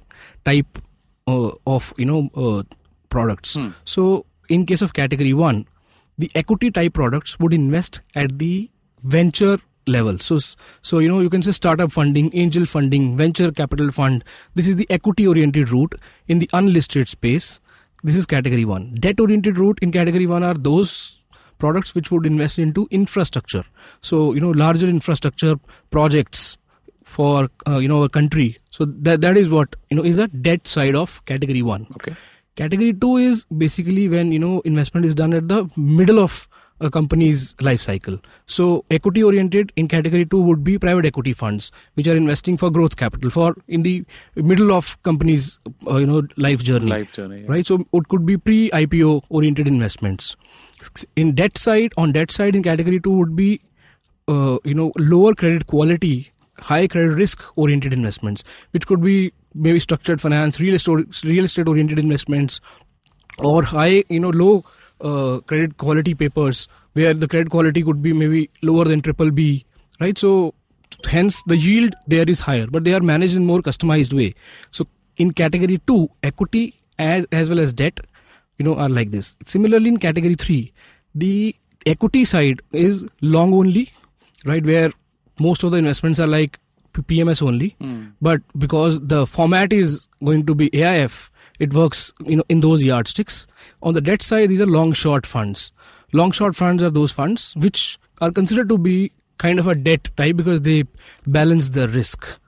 type 0.45 0.79
uh, 1.27 1.51
of 1.67 1.95
you 1.97 2.05
know 2.05 2.31
uh, 2.37 2.63
products. 3.09 3.57
So, 3.85 4.27
in 4.49 4.67
case 4.67 4.83
of 4.83 4.93
category 4.93 5.33
1, 5.33 5.67
the 6.19 6.31
equity 6.35 6.71
type 6.71 6.95
products 6.95 7.39
would 7.39 7.55
invest 7.55 8.01
at 8.15 8.39
the 8.39 8.71
venture 9.03 9.59
level. 9.87 10.19
So 10.19 10.39
so 10.83 10.99
you 10.99 11.09
know 11.09 11.21
you 11.21 11.31
can 11.31 11.43
say 11.43 11.53
startup 11.53 11.93
funding 11.93 12.31
angel 12.35 12.67
funding 12.67 13.17
venture 13.17 13.51
capital 13.53 13.91
fund. 13.91 14.25
This 14.55 14.69
is 14.69 14.77
the 14.77 14.87
equity 14.91 15.27
oriented 15.27 15.71
route 15.71 15.95
in 16.29 16.39
the 16.39 16.49
unlisted 16.53 17.09
space. 17.09 17.61
This 18.03 18.17
is 18.17 18.27
category 18.27 18.65
1 18.65 18.95
debt 19.01 19.21
oriented 19.21 19.59
route 19.59 19.79
in 19.81 19.91
category 19.93 20.27
1 20.27 20.43
are 20.43 20.55
those 20.55 21.25
products 21.59 21.95
which 21.95 22.11
would 22.11 22.27
invest 22.27 22.59
into 22.59 22.87
infrastructure. 22.91 23.63
So 24.03 24.35
you 24.35 24.41
know 24.41 24.51
larger 24.51 24.89
infrastructure 24.89 25.57
projects 25.91 26.59
for 27.05 27.49
uh, 27.69 27.79
you 27.79 27.89
know 27.89 28.03
a 28.03 28.09
country. 28.09 28.59
So 28.71 28.85
that 28.87 29.21
that 29.23 29.37
is 29.37 29.49
what 29.51 29.77
you 29.91 29.97
know 29.97 30.05
is 30.05 30.19
a 30.19 30.29
debt 30.29 30.67
side 30.67 30.95
of 30.95 31.25
category 31.27 31.63
1 31.63 31.87
Okay. 31.97 32.15
category 32.57 32.93
2 32.93 33.17
is 33.17 33.45
basically 33.63 34.09
when 34.09 34.33
you 34.33 34.39
know 34.39 34.61
investment 34.65 35.07
is 35.07 35.15
done 35.15 35.33
at 35.35 35.49
the 35.49 35.69
middle 35.77 36.19
of 36.19 36.49
a 36.87 36.91
company's 36.97 37.43
life 37.67 37.81
cycle 37.85 38.17
so 38.57 38.67
equity 38.97 39.23
oriented 39.29 39.73
in 39.83 39.89
category 39.95 40.25
2 40.35 40.41
would 40.49 40.63
be 40.69 40.79
private 40.85 41.07
equity 41.11 41.33
funds 41.33 41.71
which 41.95 42.09
are 42.13 42.17
investing 42.23 42.57
for 42.63 42.71
growth 42.77 42.97
capital 43.03 43.31
for 43.37 43.55
in 43.69 43.83
the 43.83 43.95
middle 44.53 44.73
of 44.79 44.91
company's 45.03 45.59
uh, 45.87 45.97
you 45.97 46.07
know 46.13 46.23
life 46.37 46.63
journey 46.71 46.91
Life 46.91 47.13
journey. 47.13 47.41
yeah. 47.43 47.53
right 47.55 47.67
so 47.67 47.79
it 48.01 48.09
could 48.09 48.27
be 48.27 48.37
pre 48.37 48.59
ipo 48.81 49.23
oriented 49.31 49.69
investments 49.75 50.37
in 51.17 51.35
debt 51.35 51.59
side 51.67 51.93
on 51.97 52.13
debt 52.13 52.31
side 52.31 52.55
in 52.61 52.63
category 52.63 53.01
2 53.01 53.17
would 53.23 53.35
be 53.37 53.51
uh, 54.29 54.59
you 54.65 54.75
know 54.75 54.93
lower 54.99 55.35
credit 55.35 55.67
quality 55.67 56.15
high 56.61 56.87
credit 56.87 57.15
risk 57.25 57.43
oriented 57.57 57.93
investments 57.93 58.45
which 58.73 58.87
could 58.87 59.03
be 59.03 59.33
maybe 59.55 59.79
structured 59.79 60.21
finance 60.21 60.61
real 60.61 60.75
estate 60.75 61.25
real 61.25 61.45
estate 61.45 61.69
oriented 61.69 61.99
investments 61.99 62.61
or 63.39 63.63
high 63.65 64.05
you 64.09 64.21
know 64.21 64.31
low 64.31 64.65
uh, 65.01 65.41
credit 65.41 65.77
quality 65.77 66.15
papers 66.15 66.69
where 66.95 67.15
the 67.15 67.29
credit 67.29 67.51
quality 67.51 67.83
could 67.83 68.03
be 68.03 68.13
maybe 68.13 68.51
lower 68.63 68.85
than 68.85 69.01
triple 69.01 69.31
b 69.31 69.65
right? 70.01 70.17
So 70.19 70.55
hence 71.07 71.43
the 71.45 71.57
yield 71.57 71.95
there 72.07 72.29
is 72.29 72.41
higher 72.41 72.67
but 72.67 72.85
they 72.85 72.95
are 72.95 73.01
managed 73.01 73.37
in 73.37 73.45
more 73.45 73.61
customized 73.61 74.13
way. 74.13 74.35
So 74.71 74.87
in 75.17 75.33
category 75.33 75.79
2 75.87 76.09
equity 76.23 76.79
as, 76.99 77.27
as 77.33 77.49
well 77.49 77.59
as 77.59 77.73
debt 77.73 78.01
you 78.59 78.65
know 78.65 78.77
are 78.77 78.89
like 78.89 79.11
this. 79.11 79.37
Similarly 79.45 79.89
in 79.89 79.97
category 79.99 80.35
3 80.35 80.73
the 81.15 81.55
equity 81.87 82.25
side 82.25 82.61
is 82.73 83.07
long 83.21 83.53
only 83.53 83.91
right? 84.45 84.65
Where 84.65 84.91
most 85.41 85.65
of 85.65 85.71
the 85.73 85.79
investments 85.79 86.21
are 86.21 86.27
like 86.27 86.59
pms 86.93 87.43
only. 87.43 87.77
But 88.23 88.43
because 88.57 89.01
the 89.01 89.27
format 89.27 89.73
is 89.73 90.07
going 90.25 90.47
to 90.47 90.55
be 90.55 90.71
aif 90.71 91.31
it 91.59 91.73
works 91.73 92.13
you 92.25 92.37
know 92.37 92.45
in 92.49 92.61
those 92.61 92.83
yardsticks 92.83 93.47
on 93.83 93.95
the 93.95 94.01
debt 94.01 94.23
side 94.23 94.49
these 94.49 94.61
are 94.61 94.67
long 94.67 94.93
short 94.93 95.27
funds 95.27 95.73
long 96.13 96.31
short 96.31 96.57
funds 96.57 96.83
are 96.83 96.91
those 96.91 97.13
funds 97.13 97.55
which 97.57 97.99
are 98.21 98.31
considered 98.31 98.69
to 98.69 98.79
be 98.79 99.13
kind 99.39 99.59
of 99.59 99.67
a 99.67 99.75
debt 99.75 100.09
type 100.17 100.37
because 100.37 100.63
they 100.63 100.85
balance 101.27 101.71
the 101.71 101.89
risk 101.89 102.39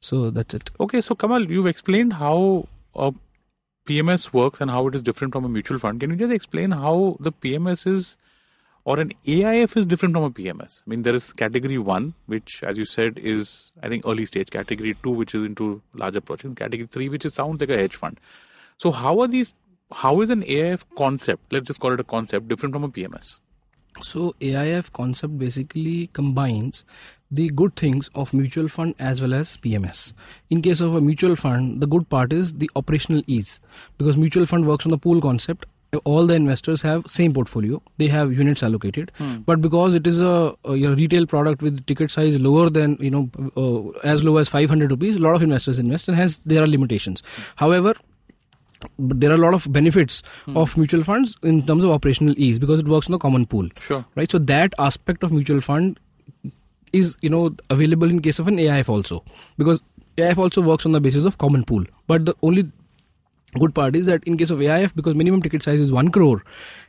so 0.00 0.30
that's 0.30 0.54
it 0.54 0.70
Okay, 0.78 1.00
so 1.00 1.14
Kamal, 1.14 1.50
you've 1.50 1.66
explained 1.66 2.12
how 2.14 2.68
a 2.94 3.12
PMS 3.86 4.32
works 4.32 4.60
and 4.60 4.70
how 4.70 4.86
it 4.88 4.94
is 4.94 5.02
different 5.02 5.32
from 5.32 5.44
a 5.44 5.48
mutual 5.48 5.78
fund. 5.78 6.00
Can 6.00 6.10
you 6.10 6.16
just 6.16 6.32
explain 6.32 6.72
how 6.72 7.16
the 7.20 7.32
PMS 7.32 7.86
is 7.86 8.16
or 8.84 8.98
an 9.00 9.12
AIF 9.26 9.76
is 9.76 9.86
different 9.86 10.14
from 10.14 10.24
a 10.24 10.30
PMS? 10.30 10.82
I 10.86 10.90
mean, 10.90 11.02
there 11.02 11.14
is 11.14 11.32
category 11.32 11.78
one, 11.78 12.14
which, 12.26 12.62
as 12.62 12.76
you 12.76 12.84
said, 12.84 13.18
is 13.18 13.70
I 13.82 13.88
think 13.88 14.04
early 14.06 14.26
stage. 14.26 14.50
Category 14.50 14.96
two, 15.02 15.10
which 15.10 15.34
is 15.34 15.44
into 15.44 15.82
larger 15.94 16.20
projects. 16.20 16.54
Category 16.54 16.88
three, 16.88 17.08
which 17.08 17.24
is 17.24 17.34
sounds 17.34 17.60
like 17.60 17.70
a 17.70 17.76
hedge 17.76 17.96
fund. 17.96 18.20
So, 18.78 18.92
how 18.92 19.20
are 19.20 19.26
these? 19.28 19.54
How 19.92 20.20
is 20.20 20.30
an 20.30 20.42
AIF 20.42 20.84
concept? 20.96 21.52
Let's 21.52 21.66
just 21.66 21.80
call 21.80 21.92
it 21.92 22.00
a 22.00 22.04
concept 22.04 22.48
different 22.48 22.74
from 22.74 22.84
a 22.84 22.88
PMS. 22.88 23.40
So 24.02 24.34
AIF 24.40 24.92
concept 24.92 25.38
basically 25.38 26.08
combines 26.12 26.84
the 27.30 27.48
good 27.48 27.76
things 27.76 28.10
of 28.14 28.34
mutual 28.34 28.68
fund 28.68 28.94
as 28.98 29.22
well 29.22 29.32
as 29.32 29.56
PMS. 29.56 30.12
In 30.50 30.60
case 30.60 30.82
of 30.82 30.94
a 30.94 31.00
mutual 31.00 31.34
fund, 31.34 31.80
the 31.80 31.86
good 31.86 32.08
part 32.10 32.32
is 32.32 32.54
the 32.54 32.70
operational 32.76 33.22
ease 33.26 33.58
because 33.96 34.18
mutual 34.18 34.44
fund 34.44 34.66
works 34.66 34.84
on 34.84 34.90
the 34.90 34.98
pool 34.98 35.20
concept. 35.20 35.66
all 36.12 36.26
the 36.28 36.34
investors 36.38 36.82
have 36.86 37.04
same 37.12 37.32
portfolio 37.36 37.76
they 38.02 38.06
have 38.14 38.32
units 38.38 38.62
allocated 38.66 39.12
but 39.50 39.60
because 39.66 39.94
it 39.98 40.08
is 40.10 40.18
a, 40.30 40.32
a 40.72 40.74
your 40.80 40.90
retail 41.00 41.26
product 41.32 41.62
with 41.66 41.78
ticket 41.90 42.10
size 42.14 42.38
lower 42.46 42.64
than 42.78 42.96
you 43.06 43.10
know 43.14 43.22
uh, 43.62 44.08
as 44.14 44.24
low 44.28 44.34
as 44.42 44.50
500 44.56 44.90
rupees 44.94 45.16
a 45.20 45.22
lot 45.26 45.38
of 45.38 45.44
investors 45.46 45.78
invest 45.84 46.10
and 46.12 46.18
hence 46.22 46.36
there 46.54 46.64
are 46.64 46.66
limitations 46.72 47.22
however 47.64 47.94
but 48.98 49.20
there 49.20 49.30
are 49.30 49.34
a 49.34 49.38
lot 49.38 49.54
of 49.54 49.70
benefits 49.72 50.22
of 50.54 50.76
mutual 50.76 51.02
funds 51.02 51.36
in 51.42 51.66
terms 51.66 51.84
of 51.84 51.90
operational 51.90 52.34
ease 52.38 52.58
because 52.58 52.80
it 52.80 52.88
works 52.88 53.06
on 53.08 53.12
the 53.12 53.18
common 53.18 53.46
pool. 53.46 53.68
Sure. 53.80 54.04
right? 54.14 54.30
So 54.30 54.38
that 54.38 54.74
aspect 54.78 55.22
of 55.22 55.32
mutual 55.32 55.60
fund 55.60 55.98
is 56.92 57.16
you 57.20 57.28
know 57.28 57.54
available 57.70 58.08
in 58.08 58.20
case 58.22 58.38
of 58.38 58.48
an 58.48 58.56
aif 58.56 58.88
also 58.88 59.24
because 59.58 59.82
aif 60.16 60.38
also 60.38 60.62
works 60.62 60.86
on 60.86 60.92
the 60.92 61.00
basis 61.00 61.24
of 61.24 61.38
common 61.38 61.64
pool. 61.64 61.84
But 62.06 62.24
the 62.26 62.34
only 62.42 62.70
good 63.58 63.74
part 63.74 63.96
is 63.96 64.06
that 64.06 64.24
in 64.24 64.36
case 64.36 64.50
of 64.50 64.58
aif 64.58 64.94
because 64.94 65.14
minimum 65.14 65.42
ticket 65.42 65.62
size 65.62 65.80
is 65.80 65.92
1 65.92 66.10
crore 66.10 66.42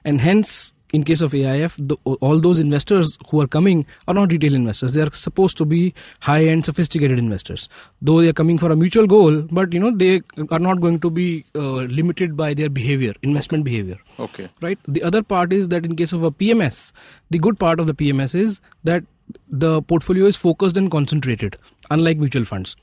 and 0.03 0.22
hence 0.22 0.74
in 0.94 1.03
case 1.03 1.22
of 1.22 1.32
aif 1.32 1.75
the, 1.77 1.96
all 2.06 2.39
those 2.39 2.60
investors 2.60 3.17
who 3.29 3.41
are 3.41 3.48
coming 3.48 3.86
are 4.08 4.13
not 4.13 4.32
retail 4.32 4.53
investors. 4.53 4.94
They 4.94 5.01
are 5.01 5.12
supposed 5.12 5.58
to 5.58 5.65
be 5.65 5.94
high 6.22 6.46
end 6.46 6.65
sophisticated 6.65 7.20
investors. 7.20 7.67
Though 8.01 8.22
they 8.22 8.29
are 8.29 8.34
coming 8.34 8.58
for 8.58 8.72
a 8.72 8.75
mutual 8.75 9.08
goal 9.08 9.41
but 9.51 9.74
you 9.74 9.79
know 9.79 9.91
they 9.91 10.22
are 10.50 10.60
not 10.60 10.79
going 10.79 11.00
to 11.01 11.10
be 11.10 11.46
uh, 11.56 11.88
limited 12.00 12.38
by 12.38 12.53
their 12.53 12.70
behavior 12.70 13.13
investment 13.22 13.63
behavior. 13.63 13.98
Okay. 14.20 14.50
right? 14.62 14.79
The 14.88 15.03
other 15.03 15.24
part 15.24 15.53
is 15.53 15.70
that 15.70 15.86
in 15.86 15.96
case 15.96 16.13
of 16.13 16.24
a 16.24 16.32
pms 16.32 16.91
the 17.29 17.39
good 17.39 17.60
part 17.60 17.79
of 17.79 17.88
the 17.88 17.94
pms 17.94 18.36
is 18.36 18.62
that 18.84 19.03
the 19.50 19.82
portfolio 19.82 20.25
is 20.25 20.38
focused 20.38 20.77
and 20.77 20.89
concentrated 20.89 21.58
unlike 21.91 22.17
mutual 22.17 22.46
funds. 22.46 22.75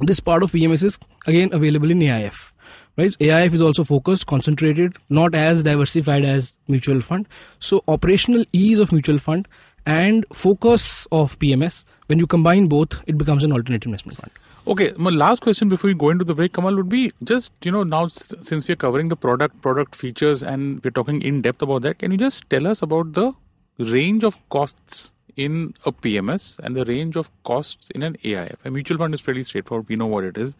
This 0.00 0.20
part 0.20 0.42
of 0.42 0.52
pms 0.52 0.84
is 0.84 0.98
again 1.26 1.50
available 1.52 1.90
in 1.90 1.98
aif 1.98 2.52
right 2.96 3.16
aif 3.18 3.54
is 3.54 3.62
also 3.62 3.84
focused 3.84 4.26
concentrated 4.26 4.96
not 5.08 5.34
as 5.34 5.62
diversified 5.62 6.24
as 6.24 6.56
mutual 6.68 7.00
fund 7.00 7.26
so 7.58 7.82
operational 7.88 8.44
ease 8.52 8.78
of 8.78 8.92
mutual 8.92 9.18
fund 9.18 9.48
and 9.86 10.26
focus 10.32 11.06
of 11.10 11.38
pms 11.38 11.84
when 12.06 12.18
you 12.18 12.26
combine 12.26 12.66
both 12.66 13.02
it 13.06 13.18
becomes 13.18 13.42
an 13.42 13.52
alternate 13.52 13.84
investment 13.84 14.18
fund 14.18 14.30
Okay, 14.64 14.92
my 14.96 15.10
last 15.10 15.42
question 15.42 15.68
before 15.68 15.88
we 15.88 15.94
go 15.94 16.10
into 16.10 16.24
the 16.24 16.36
break, 16.36 16.52
Kamal, 16.52 16.76
would 16.76 16.88
be 16.88 17.10
just, 17.24 17.52
you 17.64 17.72
know, 17.72 17.82
now 17.82 18.06
since 18.06 18.68
we're 18.68 18.76
covering 18.76 19.08
the 19.08 19.16
product, 19.16 19.60
product 19.60 19.96
features, 19.96 20.40
and 20.40 20.80
we're 20.84 20.92
talking 20.92 21.20
in 21.20 21.42
depth 21.42 21.62
about 21.62 21.82
that, 21.82 21.98
can 21.98 22.12
you 22.12 22.16
just 22.16 22.48
tell 22.48 22.68
us 22.68 22.80
about 22.80 23.14
the 23.14 23.32
range 23.80 24.22
of 24.22 24.38
costs 24.50 25.10
in 25.36 25.74
a 25.84 25.90
PMS 25.90 26.60
and 26.60 26.76
the 26.76 26.84
range 26.84 27.16
of 27.16 27.28
costs 27.42 27.90
in 27.90 28.04
an 28.04 28.16
AIF? 28.22 28.64
A 28.64 28.70
mutual 28.70 28.98
fund 28.98 29.14
is 29.14 29.20
fairly 29.20 29.42
straightforward. 29.42 29.88
We 29.88 29.96
know 29.96 30.06
what 30.06 30.22
it 30.22 30.38
is. 30.38 30.54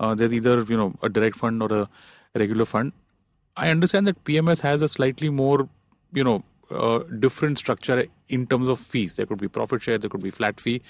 Uh, 0.00 0.14
there's 0.14 0.32
either, 0.32 0.62
you 0.62 0.76
know, 0.76 0.94
a 1.02 1.08
direct 1.08 1.36
fund 1.36 1.62
or 1.62 1.72
a 1.72 1.88
regular 2.34 2.64
fund. 2.64 2.92
I 3.56 3.70
understand 3.70 4.06
that 4.06 4.22
PMS 4.24 4.60
has 4.62 4.82
a 4.82 4.88
slightly 4.88 5.30
more, 5.30 5.68
you 6.12 6.22
know, 6.22 6.44
uh, 6.70 6.98
different 7.18 7.58
structure 7.58 8.06
in 8.28 8.46
terms 8.46 8.68
of 8.68 8.78
fees. 8.78 9.16
There 9.16 9.26
could 9.26 9.40
be 9.40 9.48
profit 9.48 9.82
share, 9.82 9.98
there 9.98 10.10
could 10.10 10.22
be 10.22 10.30
flat 10.30 10.60
fee. 10.60 10.82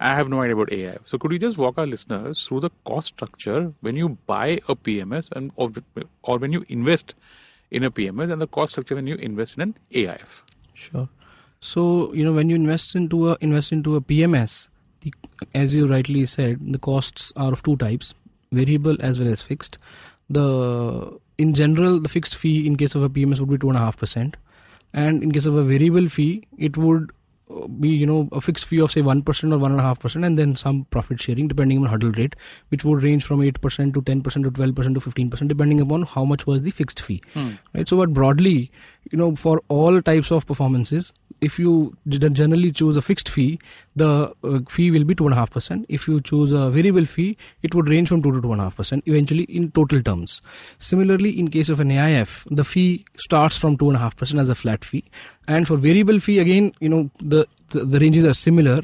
I 0.00 0.14
have 0.14 0.28
no 0.28 0.42
idea 0.42 0.54
about 0.54 0.70
AIF. 0.70 1.00
So 1.04 1.18
could 1.18 1.32
you 1.32 1.38
just 1.38 1.56
walk 1.56 1.78
our 1.78 1.86
listeners 1.86 2.46
through 2.46 2.60
the 2.60 2.70
cost 2.84 3.08
structure 3.08 3.72
when 3.80 3.96
you 3.96 4.18
buy 4.26 4.60
a 4.68 4.74
PMS 4.74 5.30
and 5.32 5.52
or, 5.56 5.70
or 6.22 6.38
when 6.38 6.52
you 6.52 6.64
invest 6.68 7.14
in 7.70 7.84
a 7.84 7.90
PMS 7.90 8.32
and 8.32 8.40
the 8.40 8.46
cost 8.46 8.72
structure 8.72 8.94
when 8.94 9.06
you 9.06 9.16
invest 9.16 9.56
in 9.56 9.62
an 9.62 9.74
AIF? 9.92 10.42
Sure. 10.72 11.08
So 11.60 12.12
you 12.12 12.24
know 12.24 12.32
when 12.32 12.48
you 12.48 12.56
invest 12.56 12.94
into 12.94 13.30
a 13.30 13.38
invest 13.40 13.72
into 13.72 13.96
a 13.96 14.00
PMS, 14.00 14.68
the, 15.00 15.12
as 15.54 15.72
you 15.74 15.86
rightly 15.86 16.26
said, 16.26 16.72
the 16.72 16.78
costs 16.78 17.32
are 17.36 17.52
of 17.52 17.62
two 17.62 17.76
types: 17.76 18.14
variable 18.54 18.96
as 19.00 19.18
well 19.18 19.28
as 19.28 19.42
fixed. 19.42 19.78
The 20.30 21.18
in 21.38 21.52
general, 21.54 22.00
the 22.00 22.08
fixed 22.08 22.36
fee 22.36 22.66
in 22.66 22.76
case 22.76 22.94
of 22.94 23.02
a 23.02 23.10
PMS 23.10 23.40
would 23.40 23.50
be 23.50 23.58
two 23.58 23.68
and 23.68 23.76
a 23.76 23.80
half 23.80 23.98
percent, 23.98 24.36
and 24.92 25.22
in 25.22 25.32
case 25.32 25.46
of 25.46 25.56
a 25.56 25.64
variable 25.64 26.08
fee, 26.08 26.46
it 26.56 26.76
would 26.76 27.10
uh, 27.50 27.66
be 27.66 27.90
you 27.90 28.06
know 28.06 28.28
a 28.32 28.40
fixed 28.40 28.64
fee 28.64 28.80
of 28.80 28.90
say 28.90 29.02
one 29.02 29.22
percent 29.22 29.52
or 29.52 29.58
one 29.58 29.72
and 29.72 29.80
a 29.80 29.82
half 29.82 29.98
percent, 29.98 30.24
and 30.24 30.38
then 30.38 30.56
some 30.56 30.84
profit 30.96 31.20
sharing 31.20 31.48
depending 31.48 31.78
on 31.82 31.90
hurdle 31.90 32.12
rate, 32.12 32.36
which 32.68 32.84
would 32.84 33.02
range 33.02 33.24
from 33.24 33.42
eight 33.42 33.60
percent 33.60 33.92
to 33.94 34.02
ten 34.02 34.22
percent 34.22 34.44
to 34.44 34.50
twelve 34.50 34.74
percent 34.74 34.94
to 34.94 35.00
fifteen 35.00 35.28
percent, 35.28 35.48
depending 35.48 35.80
upon 35.80 36.04
how 36.04 36.24
much 36.24 36.46
was 36.46 36.62
the 36.62 36.70
fixed 36.70 37.02
fee. 37.02 37.20
Right? 37.74 37.88
So 37.88 37.98
but 37.98 38.14
broadly 38.14 38.70
you 39.10 39.18
know 39.18 39.34
for 39.36 39.60
all 39.68 40.00
types 40.02 40.30
of 40.30 40.46
performances 40.46 41.12
if 41.40 41.58
you 41.58 41.96
generally 42.08 42.70
choose 42.72 42.96
a 42.96 43.02
fixed 43.02 43.28
fee 43.28 43.58
the 43.96 44.32
uh, 44.42 44.60
fee 44.68 44.90
will 44.90 45.04
be 45.04 45.14
two 45.14 45.24
and 45.24 45.34
a 45.34 45.36
half 45.36 45.50
percent. 45.50 45.84
If 45.88 46.08
you 46.08 46.20
choose 46.20 46.52
a 46.52 46.70
variable 46.70 47.04
fee 47.04 47.36
it 47.62 47.74
would 47.74 47.88
range 47.88 48.08
from 48.08 48.22
two 48.22 48.32
to 48.32 48.40
two 48.40 48.52
and 48.52 48.60
a 48.60 48.64
half 48.64 48.76
percent 48.76 49.04
eventually 49.06 49.44
in 49.44 49.70
total 49.70 50.02
terms. 50.02 50.42
Similarly 50.78 51.38
in 51.38 51.48
case 51.48 51.68
of 51.68 51.80
an 51.80 51.90
aif 51.90 52.46
the 52.50 52.64
fee 52.64 53.04
starts 53.16 53.58
from 53.58 53.76
two 53.76 53.88
and 53.88 53.96
a 53.96 54.00
half 54.00 54.16
percent 54.16 54.40
as 54.40 54.50
a 54.50 54.54
flat 54.54 54.84
fee. 54.84 55.04
And 55.48 55.66
for 55.66 55.76
variable 55.76 56.20
fee 56.20 56.38
again 56.38 56.72
you 56.80 56.88
know 56.88 57.10
the, 57.18 57.46
the 57.70 57.98
ranges 57.98 58.24
are 58.24 58.34
similar 58.34 58.80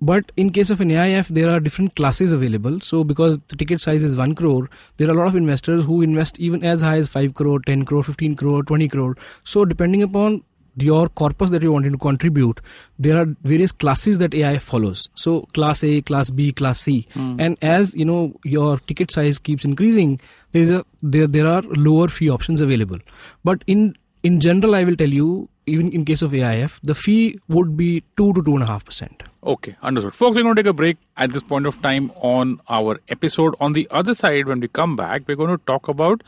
but 0.00 0.30
in 0.36 0.50
case 0.50 0.70
of 0.70 0.80
an 0.80 0.90
AIF, 0.90 1.28
there 1.28 1.50
are 1.50 1.60
different 1.60 1.94
classes 1.96 2.32
available. 2.32 2.80
So 2.80 3.02
because 3.04 3.38
the 3.48 3.56
ticket 3.56 3.80
size 3.80 4.02
is 4.02 4.16
1 4.16 4.34
crore, 4.34 4.68
there 4.96 5.08
are 5.08 5.12
a 5.12 5.14
lot 5.14 5.28
of 5.28 5.36
investors 5.36 5.84
who 5.84 6.02
invest 6.02 6.38
even 6.38 6.62
as 6.62 6.82
high 6.82 6.98
as 6.98 7.08
5 7.08 7.34
crore, 7.34 7.60
10 7.60 7.84
crore, 7.84 8.02
15 8.02 8.36
crore, 8.36 8.62
20 8.62 8.88
crore. 8.88 9.14
So 9.44 9.64
depending 9.64 10.02
upon 10.02 10.42
your 10.78 11.08
corpus 11.08 11.50
that 11.50 11.62
you 11.62 11.72
wanting 11.72 11.92
to 11.92 11.98
contribute, 11.98 12.60
there 12.98 13.16
are 13.16 13.26
various 13.42 13.72
classes 13.72 14.18
that 14.18 14.32
AIF 14.32 14.62
follows. 14.62 15.08
So 15.14 15.42
class 15.54 15.82
A, 15.82 16.02
class 16.02 16.30
B, 16.30 16.52
class 16.52 16.80
C. 16.80 17.08
Hmm. 17.14 17.40
And 17.40 17.56
as 17.62 17.94
you 17.94 18.04
know, 18.04 18.38
your 18.44 18.78
ticket 18.78 19.10
size 19.10 19.38
keeps 19.38 19.64
increasing, 19.64 20.20
there 20.52 20.62
is 20.62 20.70
a 20.70 20.84
there 21.02 21.26
there 21.26 21.46
are 21.46 21.62
lower 21.62 22.08
fee 22.08 22.28
options 22.28 22.60
available. 22.60 22.98
But 23.44 23.64
in 23.66 23.96
in 24.22 24.40
general, 24.40 24.74
I 24.74 24.84
will 24.84 24.96
tell 24.96 25.08
you, 25.08 25.48
even 25.66 25.92
in 25.92 26.04
case 26.04 26.22
of 26.22 26.30
AIF, 26.32 26.80
the 26.82 26.94
fee 26.94 27.38
would 27.48 27.76
be 27.76 28.02
two 28.16 28.32
to 28.32 28.42
two 28.42 28.54
and 28.54 28.62
a 28.62 28.66
half 28.66 28.84
percent. 28.84 29.22
Okay, 29.44 29.76
understood. 29.82 30.14
Folks, 30.14 30.36
we're 30.36 30.42
going 30.42 30.54
to 30.54 30.62
take 30.62 30.70
a 30.70 30.72
break 30.72 30.96
at 31.16 31.32
this 31.32 31.42
point 31.42 31.66
of 31.66 31.80
time 31.82 32.10
on 32.16 32.60
our 32.68 33.00
episode. 33.08 33.54
On 33.60 33.72
the 33.72 33.86
other 33.90 34.14
side, 34.14 34.46
when 34.46 34.60
we 34.60 34.68
come 34.68 34.96
back, 34.96 35.22
we're 35.26 35.36
going 35.36 35.56
to 35.56 35.64
talk 35.66 35.88
about 35.88 36.22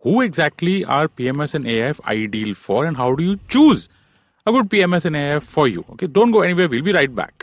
who 0.00 0.20
exactly 0.20 0.84
are 0.84 1.08
PMS 1.08 1.54
and 1.54 1.64
AIF 1.64 2.00
ideal 2.06 2.54
for 2.54 2.84
and 2.84 2.96
how 2.96 3.14
do 3.14 3.22
you 3.22 3.36
choose 3.48 3.88
a 4.46 4.52
good 4.52 4.68
PMS 4.68 5.04
and 5.04 5.16
AIF 5.16 5.42
for 5.42 5.68
you. 5.68 5.84
Okay, 5.92 6.06
don't 6.06 6.30
go 6.30 6.42
anywhere. 6.42 6.68
We'll 6.68 6.82
be 6.82 6.92
right 6.92 7.14
back. 7.14 7.41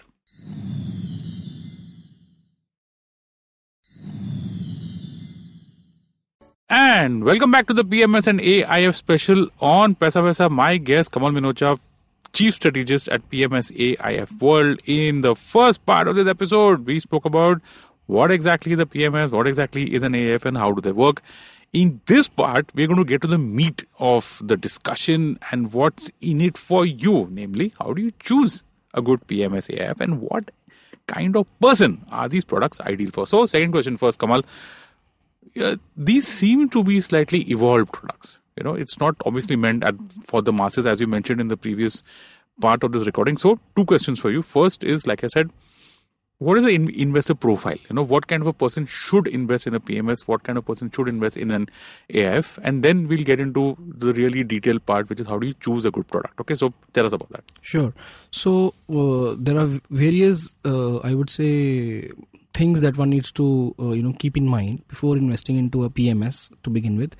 And 6.71 7.23
welcome 7.23 7.49
back 7.49 7.65
to 7.65 7.73
the 7.73 7.83
PMS 7.83 8.27
and 8.27 8.39
AIF 8.39 8.95
special 8.95 9.47
on 9.59 9.95
Paisa 9.95 10.21
Pesa. 10.21 10.51
My 10.51 10.77
guest, 10.77 11.11
Kamal 11.11 11.31
Manocha, 11.31 11.79
Chief 12.31 12.53
Strategist 12.53 13.07
at 13.07 13.27
PMS 13.31 13.71
AIF 13.75 14.39
World. 14.39 14.79
In 14.85 15.21
the 15.21 15.33
first 15.33 15.83
part 15.87 16.07
of 16.07 16.15
this 16.15 16.27
episode, 16.27 16.85
we 16.85 16.99
spoke 16.99 17.25
about 17.25 17.59
what 18.05 18.29
exactly 18.29 18.75
the 18.75 18.85
PMS, 18.85 19.31
what 19.31 19.47
exactly 19.47 19.95
is 19.95 20.03
an 20.03 20.13
AIF, 20.13 20.45
and 20.45 20.59
how 20.59 20.71
do 20.71 20.79
they 20.79 20.91
work. 20.91 21.23
In 21.73 22.01
this 22.05 22.27
part, 22.27 22.69
we're 22.75 22.85
going 22.85 22.99
to 22.99 23.03
get 23.03 23.21
to 23.23 23.27
the 23.27 23.39
meat 23.39 23.85
of 23.97 24.39
the 24.45 24.55
discussion 24.55 25.39
and 25.51 25.73
what's 25.73 26.11
in 26.21 26.39
it 26.39 26.55
for 26.55 26.85
you. 26.85 27.29
Namely, 27.31 27.73
how 27.79 27.93
do 27.93 28.03
you 28.03 28.11
choose 28.19 28.61
a 28.93 29.01
good 29.01 29.25
PMS 29.25 29.75
AIF 29.75 29.99
and 29.99 30.21
what 30.21 30.51
kind 31.07 31.35
of 31.35 31.47
person 31.59 32.05
are 32.11 32.29
these 32.29 32.45
products 32.45 32.79
ideal 32.81 33.09
for? 33.09 33.25
So, 33.25 33.47
second 33.47 33.71
question 33.71 33.97
first, 33.97 34.19
Kamal 34.19 34.43
these 35.95 36.27
seem 36.27 36.69
to 36.69 36.83
be 36.83 36.99
slightly 37.01 37.41
evolved 37.51 37.91
products. 37.91 38.39
You 38.57 38.63
know, 38.63 38.75
it's 38.75 38.99
not 38.99 39.15
obviously 39.25 39.55
meant 39.55 39.83
at, 39.83 39.95
for 40.25 40.41
the 40.41 40.51
masses, 40.51 40.85
as 40.85 40.99
you 40.99 41.07
mentioned 41.07 41.39
in 41.39 41.47
the 41.47 41.57
previous 41.57 42.03
part 42.59 42.83
of 42.83 42.91
this 42.91 43.05
recording. 43.05 43.37
So, 43.37 43.57
two 43.75 43.85
questions 43.85 44.19
for 44.19 44.29
you. 44.29 44.41
First 44.41 44.83
is, 44.83 45.07
like 45.07 45.23
I 45.23 45.27
said, 45.27 45.49
what 46.39 46.57
is 46.57 46.63
the 46.63 46.71
in- 46.71 46.89
investor 46.89 47.35
profile? 47.35 47.77
You 47.89 47.95
know, 47.95 48.03
what 48.03 48.27
kind 48.27 48.41
of 48.41 48.47
a 48.47 48.53
person 48.53 48.85
should 48.85 49.27
invest 49.27 49.67
in 49.67 49.75
a 49.75 49.79
PMS? 49.79 50.21
What 50.21 50.43
kind 50.43 50.57
of 50.57 50.65
person 50.65 50.89
should 50.89 51.07
invest 51.07 51.35
in 51.37 51.51
an 51.51 51.67
AIF? 52.09 52.57
And 52.63 52.81
then 52.81 53.07
we'll 53.07 53.23
get 53.23 53.39
into 53.39 53.77
the 53.79 54.13
really 54.13 54.43
detailed 54.43 54.85
part, 54.85 55.09
which 55.09 55.19
is 55.19 55.27
how 55.27 55.37
do 55.37 55.47
you 55.47 55.53
choose 55.53 55.85
a 55.85 55.91
good 55.91 56.07
product? 56.07 56.39
Okay, 56.39 56.55
so 56.55 56.73
tell 56.93 57.05
us 57.05 57.13
about 57.13 57.29
that. 57.29 57.43
Sure. 57.61 57.93
So 58.31 58.73
uh, 58.89 59.35
there 59.37 59.57
are 59.57 59.79
various, 59.89 60.55
uh, 60.65 60.97
I 60.97 61.13
would 61.13 61.29
say, 61.29 62.11
things 62.59 62.81
that 62.81 62.97
one 62.97 63.09
needs 63.09 63.31
to 63.31 63.73
uh, 63.79 63.91
you 63.97 64.03
know 64.03 64.13
keep 64.23 64.35
in 64.35 64.47
mind 64.53 64.85
before 64.89 65.15
investing 65.17 65.55
into 65.55 65.85
a 65.85 65.89
PMS 65.89 66.51
to 66.63 66.69
begin 66.69 66.97
with. 66.97 67.15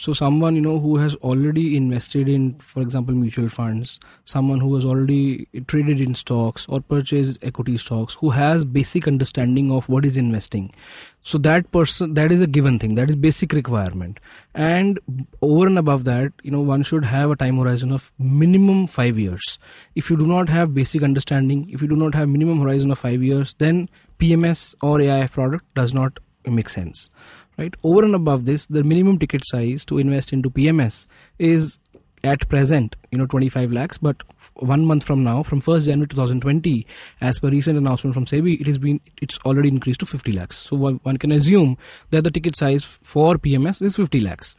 So 0.00 0.14
someone 0.14 0.54
you 0.56 0.62
know 0.62 0.78
who 0.80 0.96
has 0.96 1.14
already 1.16 1.76
invested 1.76 2.26
in, 2.26 2.54
for 2.54 2.80
example, 2.80 3.14
mutual 3.14 3.50
funds, 3.50 4.00
someone 4.24 4.58
who 4.58 4.74
has 4.74 4.82
already 4.82 5.46
traded 5.66 6.00
in 6.00 6.14
stocks 6.14 6.66
or 6.70 6.80
purchased 6.80 7.36
equity 7.42 7.76
stocks, 7.76 8.14
who 8.14 8.30
has 8.30 8.64
basic 8.64 9.06
understanding 9.06 9.70
of 9.70 9.90
what 9.90 10.06
is 10.06 10.16
investing. 10.16 10.72
So 11.20 11.36
that 11.40 11.70
person, 11.70 12.14
that 12.14 12.32
is 12.32 12.40
a 12.40 12.46
given 12.46 12.78
thing. 12.78 12.94
That 12.94 13.10
is 13.10 13.16
basic 13.16 13.52
requirement. 13.52 14.20
And 14.54 14.98
over 15.42 15.66
and 15.66 15.78
above 15.78 16.04
that, 16.04 16.32
you 16.42 16.50
know, 16.50 16.62
one 16.62 16.82
should 16.82 17.04
have 17.04 17.30
a 17.30 17.36
time 17.36 17.58
horizon 17.58 17.92
of 17.92 18.10
minimum 18.18 18.86
five 18.86 19.18
years. 19.18 19.58
If 19.94 20.08
you 20.08 20.16
do 20.16 20.26
not 20.26 20.48
have 20.48 20.74
basic 20.74 21.02
understanding, 21.02 21.68
if 21.68 21.82
you 21.82 21.88
do 21.88 21.96
not 21.96 22.14
have 22.14 22.26
minimum 22.30 22.62
horizon 22.62 22.90
of 22.90 22.98
five 22.98 23.22
years, 23.22 23.52
then 23.58 23.90
PMS 24.18 24.74
or 24.82 24.96
AIF 24.96 25.32
product 25.32 25.66
does 25.74 25.92
not 25.92 26.20
make 26.46 26.70
sense, 26.70 27.10
right? 27.58 27.74
Over 27.82 28.04
and 28.04 28.14
above 28.14 28.44
this, 28.44 28.66
the 28.66 28.84
minimum 28.84 29.18
ticket 29.18 29.42
size 29.44 29.84
to 29.86 29.98
invest 29.98 30.32
into 30.32 30.50
PMS 30.50 31.06
is 31.38 31.78
at 32.22 32.48
present, 32.48 32.96
you 33.10 33.18
know, 33.18 33.26
25 33.26 33.72
lakhs, 33.72 33.96
but 33.96 34.22
one 34.54 34.84
month 34.84 35.04
from 35.04 35.24
now, 35.24 35.42
from 35.42 35.60
1st 35.60 35.86
January 35.86 36.06
2020, 36.06 36.86
as 37.20 37.40
per 37.40 37.48
recent 37.48 37.78
announcement 37.78 38.12
from 38.12 38.26
SEBI, 38.26 38.60
it 38.60 38.66
has 38.66 38.78
been, 38.78 39.00
it's 39.22 39.38
already 39.46 39.68
increased 39.68 40.00
to 40.00 40.06
50 40.06 40.32
lakhs. 40.32 40.56
So 40.56 40.76
one, 40.76 41.16
can 41.16 41.32
assume 41.32 41.78
that 42.10 42.24
the 42.24 42.30
ticket 42.30 42.56
size 42.56 42.84
for 42.84 43.36
PMS 43.36 43.80
is 43.80 43.96
50 43.96 44.20
lakhs. 44.20 44.54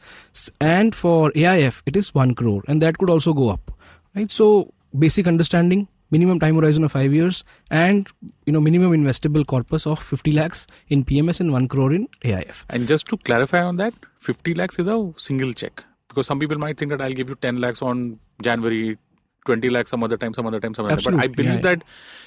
And 0.60 0.94
for 0.94 1.30
AIF, 1.36 1.82
it 1.86 1.96
is 1.96 2.12
1 2.12 2.34
crore, 2.34 2.62
and 2.66 2.82
that 2.82 2.98
could 2.98 3.10
also 3.10 3.32
go 3.32 3.50
up, 3.50 3.70
right? 4.14 4.30
So 4.32 4.72
basic 4.98 5.26
understanding, 5.26 5.88
minimum 6.10 6.38
time 6.38 6.56
horizon 6.56 6.84
of 6.84 6.92
5 6.92 7.12
years, 7.12 7.44
and, 7.70 8.08
you 8.46 8.52
know, 8.52 8.60
minimum 8.60 8.92
investable 8.92 9.46
corpus 9.46 9.86
of 9.86 9.98
50 9.98 10.32
lakhs 10.32 10.66
in 10.88 11.04
PMS 11.04 11.40
and 11.40 11.52
1 11.52 11.68
crore 11.68 11.92
in 11.92 12.08
AIF. 12.24 12.66
And 12.70 12.86
just 12.86 13.06
to 13.08 13.16
clarify 13.16 13.62
on 13.62 13.76
that, 13.76 13.94
50 14.20 14.54
lakhs 14.54 14.78
is 14.78 14.86
a 14.86 15.12
single 15.16 15.52
check. 15.52 15.84
Because 16.08 16.26
some 16.26 16.38
people 16.38 16.58
might 16.58 16.78
think 16.78 16.90
that 16.90 17.00
I'll 17.00 17.12
give 17.12 17.30
you 17.30 17.36
10 17.36 17.60
lakhs 17.60 17.80
on 17.80 18.18
January, 18.42 18.98
20 19.46 19.70
lakhs 19.70 19.90
some 19.90 20.04
other 20.04 20.16
time, 20.16 20.34
some 20.34 20.46
other 20.46 20.60
time, 20.60 20.74
some 20.74 20.84
other 20.84 20.96
time. 20.96 21.16
But 21.16 21.24
I 21.24 21.28
believe 21.28 21.50
yeah, 21.50 21.54
yeah. 21.54 21.60
that 21.76 21.84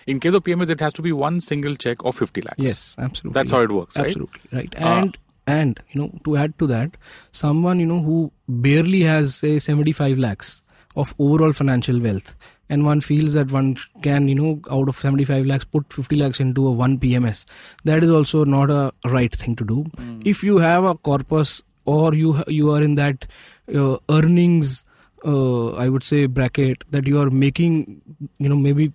in 0.07 0.19
case 0.19 0.33
of 0.33 0.43
PMS, 0.43 0.69
it 0.69 0.79
has 0.79 0.93
to 0.93 1.01
be 1.01 1.11
one 1.11 1.39
single 1.39 1.75
check 1.75 1.97
of 2.03 2.15
50 2.15 2.41
lakhs. 2.41 2.57
Yes, 2.57 2.95
absolutely. 2.97 3.39
That's 3.39 3.51
how 3.51 3.61
it 3.61 3.71
works. 3.71 3.95
Absolutely 3.95 4.41
right. 4.51 4.73
Ah. 4.79 4.99
And 4.99 5.17
and 5.47 5.79
you 5.91 6.01
know 6.01 6.19
to 6.25 6.35
add 6.35 6.57
to 6.59 6.67
that, 6.67 6.97
someone 7.31 7.79
you 7.79 7.85
know 7.85 8.01
who 8.01 8.31
barely 8.49 9.01
has 9.03 9.35
say 9.35 9.59
75 9.59 10.17
lakhs 10.17 10.63
of 10.95 11.13
overall 11.19 11.53
financial 11.53 11.99
wealth, 11.99 12.35
and 12.69 12.85
one 12.85 13.01
feels 13.01 13.33
that 13.33 13.51
one 13.51 13.77
can 14.01 14.27
you 14.27 14.35
know 14.35 14.59
out 14.71 14.89
of 14.89 14.95
75 14.95 15.45
lakhs 15.45 15.65
put 15.65 15.91
50 15.91 16.15
lakhs 16.15 16.39
into 16.39 16.67
a 16.67 16.71
one 16.71 16.97
PMS. 16.97 17.45
That 17.83 18.03
is 18.03 18.09
also 18.09 18.43
not 18.45 18.69
a 18.69 18.91
right 19.05 19.31
thing 19.31 19.55
to 19.57 19.65
do. 19.65 19.83
Hmm. 19.97 20.21
If 20.25 20.43
you 20.43 20.57
have 20.57 20.83
a 20.83 20.95
corpus 20.95 21.61
or 21.85 22.13
you 22.13 22.43
you 22.47 22.71
are 22.71 22.81
in 22.81 22.95
that 22.95 23.25
uh, 23.73 23.97
earnings. 24.09 24.83
Uh, 25.23 25.71
I 25.71 25.89
would 25.89 26.03
say 26.03 26.27
bracket 26.27 26.83
that 26.91 27.07
you 27.07 27.19
are 27.19 27.31
making, 27.31 28.01
you 28.37 28.47
know, 28.47 28.55
maybe 28.55 28.93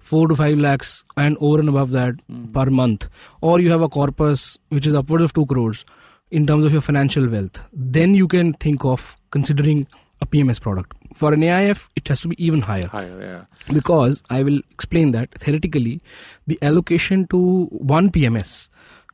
four 0.00 0.26
to 0.26 0.34
five 0.34 0.58
lakhs 0.58 1.04
and 1.16 1.36
over 1.40 1.60
and 1.60 1.68
above 1.68 1.90
that 1.90 2.16
per 2.52 2.64
month, 2.66 3.08
or 3.40 3.60
you 3.60 3.70
have 3.70 3.82
a 3.82 3.88
corpus 3.88 4.58
which 4.70 4.88
is 4.88 4.94
upwards 4.96 5.22
of 5.22 5.32
two 5.34 5.46
crores 5.46 5.84
in 6.30 6.46
terms 6.46 6.64
of 6.64 6.72
your 6.72 6.82
financial 6.82 7.28
wealth, 7.28 7.62
then 7.72 8.14
you 8.14 8.28
can 8.28 8.52
think 8.54 8.84
of 8.84 9.16
considering 9.30 9.86
a 10.20 10.26
PMS 10.26 10.60
product. 10.60 10.92
For 11.14 11.32
an 11.32 11.42
AIF, 11.42 11.88
it 11.96 12.08
has 12.08 12.20
to 12.22 12.28
be 12.28 12.44
even 12.44 12.60
higher 12.62 12.86
Higher, 12.88 13.20
yeah. 13.20 13.72
because 13.72 14.22
I 14.30 14.42
will 14.42 14.58
explain 14.70 15.12
that 15.12 15.32
theoretically, 15.34 16.00
the 16.46 16.58
allocation 16.62 17.26
to 17.28 17.66
one 17.66 18.10
PMS 18.10 18.68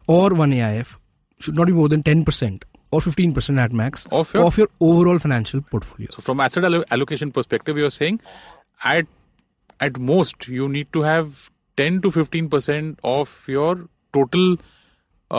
or 0.07 0.31
one 0.35 0.53
AIF 0.53 0.99
should 1.41 1.55
not 1.57 1.67
be 1.67 1.73
more 1.73 1.89
than 1.89 2.03
10% 2.03 2.63
or 2.91 3.01
15% 3.01 3.59
at 3.59 3.73
max 3.73 4.07
Of 4.11 4.33
your- 4.35 4.45
of 4.45 4.57
your 4.59 4.69
overall 4.81 5.19
financial 5.19 5.61
portfolio. 5.63 6.09
So 6.11 6.23
from 6.23 6.41
asset 6.41 6.65
allo- 6.65 6.85
allocation 6.91 7.33
perspective, 7.33 7.77
you're 7.77 7.91
saying 7.91 8.21
at 8.85 9.07
at 9.81 9.99
most 9.99 10.47
you 10.49 10.69
need 10.69 10.93
to 10.93 11.03
have 11.03 11.51
10 11.77 12.01
to 12.03 12.11
15 12.11 12.49
percent 12.49 12.99
of 13.03 13.45
your 13.49 13.89
total 14.13 14.57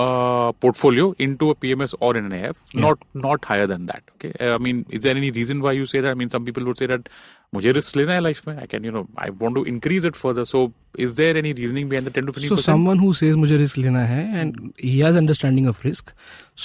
uh, 0.02 0.52
portfolio 0.66 1.06
into 1.26 1.50
a 1.52 1.56
PMS 1.56 1.94
or 2.08 2.10
in 2.18 2.26
an 2.30 2.34
AF, 2.40 2.58
Yeah. 2.74 2.82
not 2.86 3.04
not 3.26 3.46
higher 3.52 3.68
than 3.74 3.86
that. 3.92 4.04
Okay, 4.16 4.32
Uh, 4.46 4.54
I 4.56 4.58
mean, 4.68 4.86
is 5.00 5.04
there 5.08 5.16
any 5.22 5.32
reason 5.40 5.62
why 5.68 5.74
you 5.80 5.86
say 5.94 6.02
that? 6.06 6.12
I 6.12 6.20
mean, 6.24 6.32
some 6.38 6.46
people 6.50 6.66
would 6.72 6.82
say 6.84 6.88
that 6.94 7.10
मुझे 7.55 7.73
risk 7.73 7.97
लेना 7.97 8.13
है 8.13 8.21
life 8.21 8.47
में. 8.49 8.57
I 8.63 8.67
can, 8.73 8.85
you 8.85 8.93
know, 8.97 9.07
I 9.19 9.31
want 9.31 9.57
to 9.57 9.63
increase 9.71 10.05
it 10.05 10.17
further. 10.19 10.45
So, 10.45 10.73
is 11.05 11.17
there 11.17 11.37
any 11.37 11.53
reasoning 11.53 11.89
behind 11.89 12.07
the 12.07 12.13
10 12.19 12.27
to 12.27 12.33
15 12.33 12.49
So 12.49 12.57
percent? 12.57 12.65
someone 12.65 13.01
who 13.05 13.13
says 13.21 13.37
मुझे 13.37 13.57
risk 13.59 13.79
लेना 13.79 14.05
है 14.11 14.21
and 14.43 14.61
he 14.83 14.93
has 15.01 15.17
understanding 15.21 15.67
of 15.73 15.81
risk, 15.85 16.13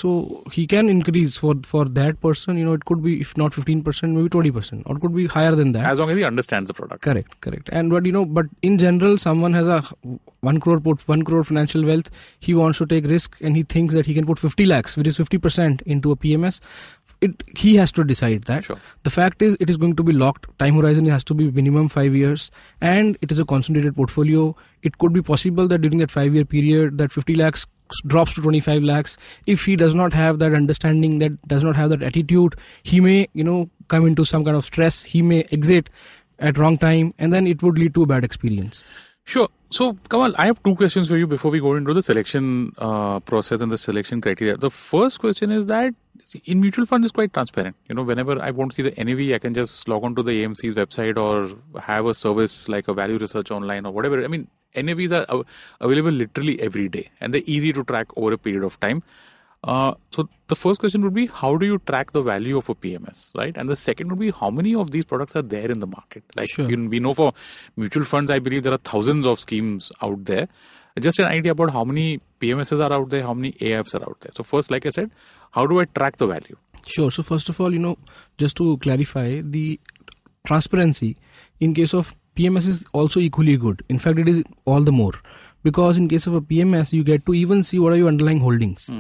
so 0.02 0.44
he 0.58 0.66
can 0.74 0.92
increase 0.94 1.38
for 1.38 1.56
for 1.72 1.86
that 2.00 2.22
person. 2.28 2.60
You 2.62 2.66
know, 2.70 2.74
it 2.74 2.86
could 2.92 3.02
be 3.08 3.16
if 3.26 3.34
not 3.44 3.58
15%, 3.64 4.14
maybe 4.20 4.30
20%, 4.30 4.84
or 4.86 4.98
it 4.98 5.02
could 5.02 5.16
be 5.16 5.26
higher 5.38 5.56
than 5.62 5.72
that. 5.78 5.86
as 5.94 6.04
long 6.04 6.12
as 6.16 6.18
he 6.18 6.24
understands 6.24 6.68
the 6.68 6.78
product. 6.82 7.02
Correct, 7.10 7.40
correct. 7.48 7.70
And 7.82 7.96
but 7.98 8.06
you 8.06 8.12
know, 8.20 8.26
but 8.26 8.46
in 8.62 8.78
general, 8.86 9.18
someone 9.18 9.54
has 9.54 9.68
a 9.68 9.82
one 10.42 10.60
crore 10.60 10.80
put 10.80 11.08
one 11.08 11.24
crore 11.24 11.44
financial 11.44 11.84
wealth. 11.84 12.12
He 12.40 12.54
wants 12.54 12.78
to 12.78 12.86
take 12.86 13.06
risk, 13.16 13.42
and 13.42 13.56
he 13.56 13.64
thinks 13.64 13.96
that 13.96 14.06
he 14.06 14.14
can 14.14 14.26
put 14.34 14.38
50 14.38 14.66
lakhs, 14.76 14.96
which 14.98 15.08
is 15.08 15.18
50 15.18 15.40
percent, 15.48 15.82
into 15.98 16.12
a 16.12 16.16
PMS. 16.28 16.62
it 17.21 17.43
he 17.57 17.77
has 17.77 17.93
to 17.93 18.05
decide 18.05 18.45
that. 18.45 18.65
Sure. 18.65 18.79
The 19.03 19.11
fact 19.11 19.43
is, 19.43 19.57
it 19.61 19.69
is 19.69 19.77
going 19.77 19.97
to 19.97 20.03
be 20.03 20.13
locked. 20.13 20.47
Time 20.59 20.75
horizon 20.75 21.07
has 21.07 21.25
to 21.25 21.35
be 21.35 21.51
minimum 21.51 21.89
five 21.89 22.15
years, 22.15 22.51
and 22.81 23.19
it 23.21 23.31
is 23.31 23.39
a 23.39 23.45
concentrated 23.45 23.95
portfolio. 23.95 24.57
It 24.83 24.99
could 24.99 25.13
be 25.13 25.23
possible 25.23 25.69
that 25.69 25.83
during 25.83 25.99
that 25.99 26.11
five 26.11 26.35
year 26.35 26.45
period, 26.45 26.97
that 26.99 27.13
50 27.13 27.35
lakhs 27.35 27.67
drops 28.07 28.35
to 28.37 28.43
25 28.43 28.83
lakhs. 28.83 29.19
If 29.47 29.65
he 29.65 29.77
does 29.77 29.95
not 29.95 30.13
have 30.13 30.39
that 30.39 30.55
understanding, 30.55 31.19
that 31.19 31.41
does 31.47 31.63
not 31.63 31.77
have 31.77 31.91
that 31.91 32.03
attitude, 32.03 32.55
he 32.83 33.01
may 33.01 33.29
you 33.35 33.45
know 33.45 33.69
come 33.89 34.07
into 34.07 34.25
some 34.25 34.45
kind 34.45 34.57
of 34.57 34.65
stress. 34.65 35.03
He 35.03 35.21
may 35.21 35.45
exit 35.53 35.91
at 36.39 36.57
wrong 36.57 36.79
time, 36.79 37.15
and 37.19 37.33
then 37.33 37.47
it 37.47 37.63
would 37.63 37.79
lead 37.79 37.95
to 37.95 38.03
a 38.03 38.07
bad 38.07 38.25
experience. 38.25 38.83
Sure. 39.25 39.49
So, 39.73 39.97
Kamal, 40.11 40.35
I 40.37 40.47
have 40.47 40.61
two 40.65 40.75
questions 40.75 41.09
for 41.09 41.17
you 41.17 41.29
before 41.29 41.53
we 41.53 41.61
go 41.61 41.77
into 41.77 41.95
the 41.95 42.03
selection 42.03 42.73
uh, 42.79 43.21
process 43.21 43.61
and 43.61 43.71
the 43.71 43.79
selection 43.79 44.21
criteria. 44.21 44.57
The 44.57 44.71
first 44.71 45.21
question 45.21 45.53
is 45.53 45.67
that 45.67 45.95
in 46.45 46.61
mutual 46.61 46.87
funds 46.87 47.05
is 47.05 47.13
quite 47.13 47.33
transparent. 47.33 47.77
You 47.89 47.95
know, 47.95 48.03
whenever 48.03 48.43
I 48.43 48.51
want 48.51 48.73
to 48.73 48.75
see 48.75 48.83
the 48.83 49.05
NAV, 49.05 49.33
I 49.33 49.39
can 49.39 49.55
just 49.55 49.87
log 49.89 50.03
on 50.03 50.17
to 50.17 50.25
the 50.25 50.43
AMC's 50.43 50.75
website 50.75 51.17
or 51.17 51.57
have 51.81 52.07
a 52.07 52.15
service 52.15 52.69
like 52.69 52.89
a 52.89 52.95
value 52.95 53.19
research 53.19 53.53
online 53.53 53.87
or 53.87 53.93
whatever. 53.93 54.25
I 54.25 54.27
mean, 54.27 54.49
NAVs 54.75 55.13
are 55.13 55.33
av- 55.33 55.47
available 55.81 56.11
literally 56.11 56.61
every 56.61 56.89
day 56.89 57.09
and 57.21 57.33
they're 57.33 57.43
easy 57.47 57.73
to 57.73 57.85
track 57.85 58.09
over 58.17 58.33
a 58.33 58.39
period 58.39 58.65
of 58.65 58.79
time. 58.81 59.05
Uh, 59.63 59.93
so 60.11 60.27
the 60.49 60.57
first 60.57 60.81
question 60.81 61.03
would 61.03 61.13
be 61.13 61.27
how 61.27 61.57
do 61.57 61.67
you 61.67 61.79
track 61.87 62.13
the 62.13 62.23
value 62.23 62.57
of 62.57 62.69
a 62.71 62.75
PMS, 62.75 63.31
right? 63.37 63.55
And 63.57 63.69
the 63.69 63.77
second 63.77 64.09
would 64.11 64.19
be 64.19 64.31
how 64.31 64.51
many 64.51 64.75
of 64.75 64.91
these 64.91 65.05
products 65.05 65.37
are 65.37 65.43
there 65.43 65.71
in 65.71 65.81
the 65.81 65.87
market? 65.87 66.25
Like 66.35 66.49
Sure. 66.51 66.71
you, 66.71 66.89
we 66.89 66.99
know 66.99 67.13
for 67.13 67.35
mutual 67.77 68.05
funds, 68.05 68.31
I 68.31 68.39
believe 68.39 68.63
there 68.63 68.73
are 68.73 68.79
thousands 68.79 69.27
of 69.27 69.39
schemes 69.39 69.93
out 70.03 70.25
there. 70.25 70.49
Just 70.99 71.19
an 71.19 71.27
idea 71.27 71.53
about 71.53 71.71
how 71.71 71.85
many 71.85 72.21
PMSs 72.41 72.81
are 72.85 72.93
out 72.93 73.11
there, 73.11 73.23
how 73.23 73.35
many 73.35 73.53
AFs 73.53 73.95
are 73.95 74.03
out 74.03 74.19
there. 74.21 74.33
So 74.35 74.43
first, 74.43 74.71
like 74.71 74.87
I 74.87 74.91
said, 74.91 75.11
how 75.53 75.67
do 75.67 75.79
I 75.81 75.85
track 75.85 76.17
the 76.17 76.27
value? 76.27 76.57
Sure. 76.87 77.11
So 77.11 77.23
first 77.23 77.49
of 77.49 77.61
all, 77.61 77.73
you 77.73 77.79
know, 77.79 77.97
just 78.39 78.57
to 78.57 78.77
clarify, 78.79 79.41
the 79.43 79.79
transparency 80.47 81.17
in 81.61 81.75
case 81.75 81.95
of 81.95 82.17
PMS 82.35 82.67
is 82.67 82.85
also 82.93 83.21
equally 83.21 83.57
good. 83.57 83.83
In 83.89 83.99
fact, 83.99 84.19
it 84.19 84.29
is 84.29 84.43
all 84.65 84.81
the 84.81 84.93
more 84.93 85.13
because 85.63 85.99
in 85.99 86.09
case 86.09 86.27
of 86.27 86.35
a 86.35 86.41
PMS, 86.41 86.93
you 86.93 87.05
get 87.05 87.25
to 87.27 87.35
even 87.35 87.63
see 87.63 87.79
what 87.79 87.93
are 87.93 87.97
your 87.97 88.09
underlying 88.09 88.41
holdings. 88.41 88.91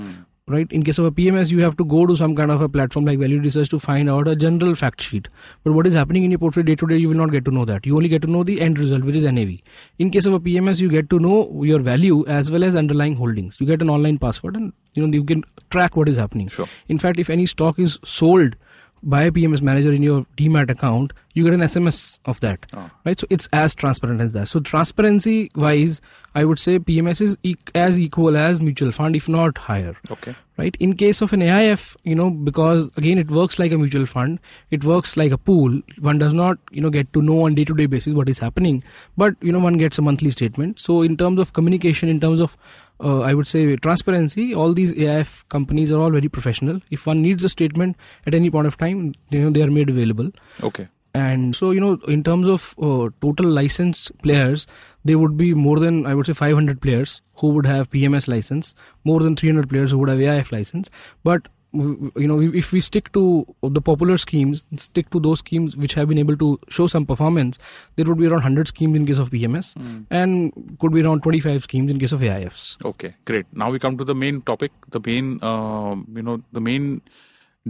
Right. 0.50 0.72
In 0.72 0.82
case 0.82 0.98
of 0.98 1.04
a 1.04 1.12
PMS, 1.12 1.52
you 1.52 1.60
have 1.60 1.76
to 1.76 1.84
go 1.84 2.06
to 2.06 2.16
some 2.16 2.34
kind 2.34 2.50
of 2.50 2.60
a 2.60 2.68
platform 2.68 3.04
like 3.04 3.20
Value 3.20 3.40
Research 3.40 3.68
to 3.68 3.78
find 3.78 4.10
out 4.10 4.26
a 4.26 4.34
general 4.34 4.74
fact 4.74 5.00
sheet. 5.00 5.28
But 5.62 5.74
what 5.74 5.86
is 5.86 5.94
happening 5.94 6.24
in 6.24 6.32
your 6.32 6.40
portfolio 6.40 6.64
day 6.66 6.74
to 6.74 6.88
day, 6.88 6.96
you 6.96 7.08
will 7.08 7.16
not 7.16 7.30
get 7.30 7.44
to 7.44 7.52
know 7.52 7.64
that. 7.66 7.86
You 7.86 7.94
only 7.94 8.08
get 8.08 8.22
to 8.22 8.28
know 8.28 8.42
the 8.42 8.60
end 8.60 8.76
result, 8.76 9.04
which 9.04 9.14
is 9.14 9.22
NAV. 9.22 9.60
In 10.00 10.10
case 10.10 10.26
of 10.26 10.34
a 10.34 10.40
PMS, 10.40 10.80
you 10.80 10.88
get 10.88 11.08
to 11.10 11.20
know 11.20 11.62
your 11.62 11.78
value 11.78 12.26
as 12.26 12.50
well 12.50 12.64
as 12.64 12.74
underlying 12.74 13.14
holdings. 13.14 13.60
You 13.60 13.66
get 13.68 13.80
an 13.80 13.90
online 13.90 14.18
password, 14.18 14.56
and 14.56 14.72
you 14.94 15.06
know 15.06 15.14
you 15.14 15.22
can 15.22 15.44
track 15.70 15.96
what 15.96 16.08
is 16.08 16.16
happening. 16.16 16.48
Sure. 16.48 16.66
In 16.88 16.98
fact, 16.98 17.20
if 17.20 17.30
any 17.30 17.46
stock 17.46 17.78
is 17.78 18.00
sold 18.02 18.56
by 19.02 19.24
a 19.24 19.30
PMS 19.30 19.62
manager 19.62 19.92
in 19.92 20.02
your 20.02 20.24
demat 20.36 20.70
account, 20.70 21.12
you 21.34 21.44
get 21.44 21.54
an 21.54 21.60
SMS 21.60 22.18
of 22.24 22.40
that. 22.40 22.66
Oh. 22.74 22.90
Right. 23.04 23.18
So 23.18 23.26
it's 23.30 23.48
as 23.52 23.74
transparent 23.74 24.20
as 24.20 24.32
that. 24.34 24.48
So 24.48 24.60
transparency 24.60 25.50
wise, 25.54 26.00
I 26.34 26.44
would 26.44 26.58
say 26.58 26.78
PMS 26.78 27.20
is 27.20 27.38
e- 27.42 27.56
as 27.74 28.00
equal 28.00 28.36
as 28.36 28.60
mutual 28.60 28.92
fund, 28.92 29.16
if 29.16 29.28
not 29.28 29.56
higher. 29.58 29.96
Okay. 30.10 30.34
Right. 30.60 30.76
In 30.78 30.94
case 30.94 31.22
of 31.22 31.32
an 31.32 31.40
AIF, 31.40 31.96
you 32.04 32.14
know, 32.14 32.28
because 32.30 32.90
again 32.98 33.16
it 33.16 33.30
works 33.30 33.58
like 33.58 33.72
a 33.72 33.78
mutual 33.78 34.04
fund, 34.04 34.40
it 34.70 34.84
works 34.84 35.16
like 35.16 35.32
a 35.32 35.38
pool. 35.38 35.80
One 36.08 36.18
does 36.18 36.34
not, 36.34 36.58
you 36.70 36.82
know, 36.82 36.90
get 36.90 37.12
to 37.14 37.22
know 37.22 37.40
on 37.46 37.54
day 37.54 37.64
to 37.64 37.74
day 37.74 37.86
basis 37.86 38.12
what 38.12 38.28
is 38.28 38.40
happening, 38.40 38.84
but 39.16 39.34
you 39.40 39.52
know, 39.52 39.58
one 39.58 39.78
gets 39.78 39.98
a 39.98 40.02
monthly 40.02 40.30
statement. 40.30 40.78
So 40.78 41.00
in 41.00 41.16
terms 41.16 41.40
of 41.40 41.54
communication, 41.54 42.10
in 42.10 42.20
terms 42.20 42.40
of 42.40 42.56
uh, 43.02 43.20
I 43.20 43.32
would 43.32 43.48
say 43.48 43.64
transparency, 43.76 44.54
all 44.54 44.74
these 44.74 44.94
AIF 44.94 45.48
companies 45.48 45.90
are 45.90 45.98
all 45.98 46.10
very 46.10 46.28
professional. 46.28 46.80
If 46.90 47.06
one 47.06 47.22
needs 47.22 47.42
a 47.44 47.48
statement 47.48 47.96
at 48.26 48.34
any 48.34 48.50
point 48.50 48.66
of 48.66 48.76
time, 48.76 49.14
you 49.30 49.42
know, 49.44 49.50
they 49.50 49.62
are 49.62 49.70
made 49.70 49.88
available 49.88 50.30
Okay. 50.62 50.88
And 51.14 51.56
so 51.56 51.70
you 51.70 51.80
know 51.80 51.98
in 52.08 52.22
terms 52.22 52.48
of 52.48 52.74
uh, 52.80 53.08
total 53.20 53.46
licensed 53.46 54.16
players 54.22 54.66
there 55.04 55.18
would 55.18 55.36
be 55.36 55.54
more 55.54 55.78
than 55.78 56.06
i 56.06 56.14
would 56.14 56.26
say 56.26 56.32
500 56.32 56.80
players 56.80 57.20
who 57.36 57.48
would 57.48 57.66
have 57.66 57.90
pms 57.90 58.28
license 58.28 58.74
more 59.04 59.20
than 59.20 59.36
300 59.36 59.68
players 59.68 59.90
who 59.90 59.98
would 59.98 60.08
have 60.08 60.18
aif 60.18 60.52
license 60.52 60.90
but 61.24 61.48
you 61.72 62.26
know 62.26 62.40
if 62.40 62.72
we 62.72 62.80
stick 62.80 63.12
to 63.12 63.46
the 63.62 63.80
popular 63.80 64.18
schemes 64.18 64.64
stick 64.76 65.08
to 65.10 65.20
those 65.20 65.38
schemes 65.38 65.76
which 65.76 65.94
have 65.94 66.08
been 66.08 66.18
able 66.18 66.36
to 66.36 66.58
show 66.68 66.86
some 66.88 67.06
performance 67.06 67.58
there 67.94 68.04
would 68.06 68.18
be 68.18 68.26
around 68.26 68.42
100 68.42 68.66
schemes 68.68 68.96
in 68.96 69.06
case 69.06 69.18
of 69.18 69.30
pms 69.30 69.76
and 70.10 70.52
could 70.80 70.92
be 70.92 71.00
around 71.00 71.22
25 71.22 71.62
schemes 71.62 71.92
in 71.92 72.00
case 72.00 72.10
of 72.10 72.20
aifs 72.22 72.76
Okay, 72.84 73.14
great. 73.24 73.46
Now 73.52 73.70
we 73.70 73.78
come 73.78 73.96
to 73.98 74.04
the 74.04 74.14
main 74.14 74.42
topic, 74.42 74.72
the 74.90 75.00
main, 75.04 75.42
um, 75.44 76.06
you 76.14 76.22
know, 76.22 76.42
the 76.52 76.60
main 76.60 77.02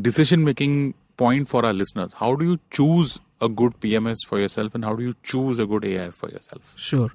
decision-making 0.00 0.94
point 1.16 1.48
for 1.48 1.64
our 1.66 1.72
listeners. 1.72 2.12
How 2.14 2.34
do 2.34 2.44
you 2.44 2.58
choose 2.70 3.18
a 3.40 3.48
good 3.48 3.78
PMS 3.80 4.24
for 4.24 4.38
yourself, 4.38 4.74
and 4.74 4.84
how 4.84 4.94
do 4.94 5.02
you 5.02 5.14
choose 5.22 5.58
a 5.58 5.66
good 5.66 5.84
AI 5.84 6.10
for 6.10 6.28
yourself? 6.28 6.74
Sure. 6.76 7.10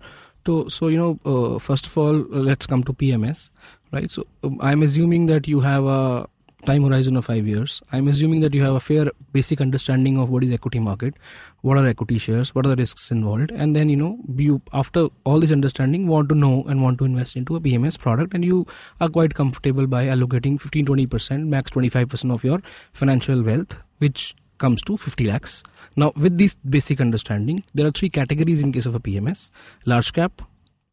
So, 0.45 0.67
so 0.67 0.87
you 0.87 0.97
know, 0.97 1.19
uh, 1.25 1.59
first 1.59 1.87
of 1.87 1.97
all, 1.97 2.13
let's 2.13 2.67
come 2.67 2.83
to 2.83 2.93
PMS, 2.93 3.49
right? 3.91 4.09
So, 4.11 4.27
um, 4.43 4.59
I'm 4.61 4.83
assuming 4.83 5.25
that 5.27 5.47
you 5.47 5.61
have 5.61 5.85
a 5.85 6.27
time 6.65 6.83
horizon 6.83 7.15
of 7.15 7.25
five 7.25 7.47
years. 7.47 7.81
I'm 7.91 8.07
assuming 8.07 8.41
that 8.41 8.53
you 8.53 8.63
have 8.63 8.75
a 8.75 8.79
fair 8.79 9.11
basic 9.31 9.61
understanding 9.61 10.17
of 10.17 10.29
what 10.29 10.43
is 10.43 10.53
equity 10.53 10.79
market, 10.79 11.15
what 11.61 11.77
are 11.77 11.85
equity 11.85 12.17
shares, 12.17 12.53
what 12.53 12.65
are 12.65 12.69
the 12.69 12.75
risks 12.75 13.11
involved, 13.11 13.51
and 13.51 13.75
then 13.75 13.89
you 13.89 13.95
know 13.95 14.17
you 14.35 14.61
after 14.73 15.07
all 15.23 15.39
this 15.39 15.51
understanding 15.51 16.07
want 16.07 16.29
to 16.29 16.35
know 16.35 16.63
and 16.67 16.81
want 16.81 16.97
to 16.99 17.05
invest 17.05 17.35
into 17.35 17.55
a 17.55 17.59
PMS 17.59 17.99
product, 17.99 18.33
and 18.33 18.45
you 18.45 18.65
are 18.99 19.09
quite 19.09 19.33
comfortable 19.33 19.87
by 19.87 20.05
allocating 20.05 20.59
15 20.59 20.85
20 20.85 21.07
percent, 21.07 21.47
max 21.47 21.71
25 21.71 22.09
percent 22.09 22.33
of 22.33 22.43
your 22.43 22.59
financial 22.93 23.43
wealth, 23.43 23.77
which 23.99 24.35
comes 24.57 24.81
to 24.83 24.97
50 24.97 25.25
lakhs. 25.25 25.63
Now, 25.95 26.11
with 26.15 26.37
this 26.37 26.55
basic 26.55 27.01
understanding, 27.01 27.63
there 27.73 27.85
are 27.85 27.91
three 27.91 28.09
categories 28.09 28.63
in 28.63 28.71
case 28.71 28.85
of 28.85 28.95
a 28.95 28.99
PMS: 28.99 29.49
large 29.85 30.13
cap, 30.13 30.41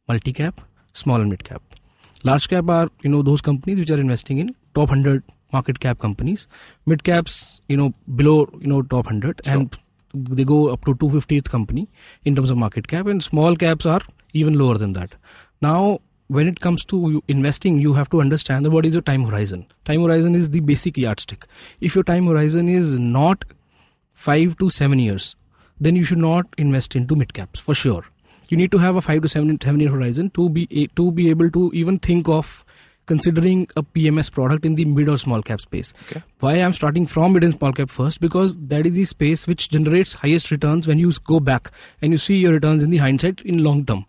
multi 0.09 0.33
cap, 0.33 0.61
small 0.93 1.21
and 1.21 1.31
mid 1.31 1.45
cap. 1.45 1.63
Large 2.25 2.49
cap 2.49 2.69
are 2.69 2.89
you 3.03 3.11
know 3.11 3.23
those 3.23 3.41
companies 3.41 3.79
which 3.79 3.91
are 3.91 4.01
investing 4.01 4.39
in 4.39 4.55
top 4.75 4.89
100 4.89 5.23
market 5.53 5.81
cap 5.81 5.99
companies. 5.99 6.49
Mid 6.87 7.05
caps, 7.05 7.61
you 7.69 7.77
know, 7.77 7.93
below 8.17 8.49
you 8.61 8.67
know 8.67 8.83
top 8.83 9.07
100, 9.07 9.41
and 9.45 9.77
they 10.15 10.45
go 10.45 10.69
up 10.69 10.85
to 10.85 10.95
250th 10.95 11.49
company 11.49 11.89
in 12.25 12.35
terms 12.35 12.51
of 12.51 12.57
market 12.57 12.89
cap, 12.89 13.07
and 13.07 13.23
small 13.23 13.57
caps 13.57 13.87
are 13.87 14.01
even 14.33 14.59
lower 14.59 14.79
than 14.79 14.93
that. 14.95 15.15
Now, 15.61 16.01
when 16.33 16.49
it 16.49 16.61
comes 16.61 16.85
to 16.87 17.23
investing, 17.29 17.79
you 17.79 17.93
have 17.93 18.09
to 18.09 18.21
understand 18.21 18.73
what 18.73 18.87
is 18.87 18.95
your 18.95 19.03
time 19.03 19.25
horizon. 19.25 19.67
Time 19.85 20.03
horizon 20.03 20.35
is 20.35 20.49
the 20.51 20.61
basic 20.61 20.97
yardstick. 20.97 21.45
If 21.81 21.95
your 21.95 22.05
time 22.05 22.27
horizon 22.27 22.71
is 22.71 22.95
not 22.99 23.45
five 24.13 24.57
to 24.57 24.71
seven 24.71 24.99
years, 24.99 25.37
then 25.79 25.95
you 25.95 26.05
should 26.05 26.25
not 26.27 26.47
invest 26.57 26.97
into 26.97 27.17
mid 27.17 27.35
caps 27.35 27.61
for 27.61 27.75
sure. 27.75 28.05
You 28.49 28.57
need 28.57 28.73
to 28.73 28.79
have 28.79 28.97
a 28.97 29.03
five 29.03 29.21
to 29.23 29.29
seven, 29.29 29.61
seven 29.61 29.81
year 29.81 29.91
horizon 29.91 30.31
to 30.31 30.49
be 30.49 30.69
a, 30.71 30.87
to 31.01 31.11
be 31.13 31.29
able 31.29 31.51
to 31.51 31.71
even 31.75 31.99
think 31.99 32.29
of 32.29 32.65
considering 33.05 33.67
a 33.77 33.83
PMS 33.83 34.33
product 34.33 34.65
in 34.65 34.75
the 34.75 34.87
mid 34.87 35.09
or 35.09 35.19
small 35.19 35.43
cap 35.43 35.61
space. 35.61 35.93
Okay. 36.11 36.23
Why 36.41 36.55
I'm 36.55 36.73
starting 36.73 37.07
from 37.07 37.35
mid 37.35 37.45
and 37.45 37.55
small 37.55 37.73
cap 37.73 37.91
first 37.91 38.21
because 38.21 38.57
that 38.69 38.87
is 38.87 38.95
the 38.95 39.05
space 39.05 39.47
which 39.47 39.69
generates 39.69 40.15
highest 40.15 40.51
returns 40.51 40.89
when 40.89 40.99
you 40.99 41.13
go 41.25 41.41
back 41.41 41.71
and 42.01 42.13
you 42.13 42.19
see 42.19 42.39
your 42.39 42.53
returns 42.53 42.83
in 42.83 42.89
the 42.91 42.99
hindsight 42.99 43.43
in 43.43 43.63
long 43.63 43.85
term 43.85 44.07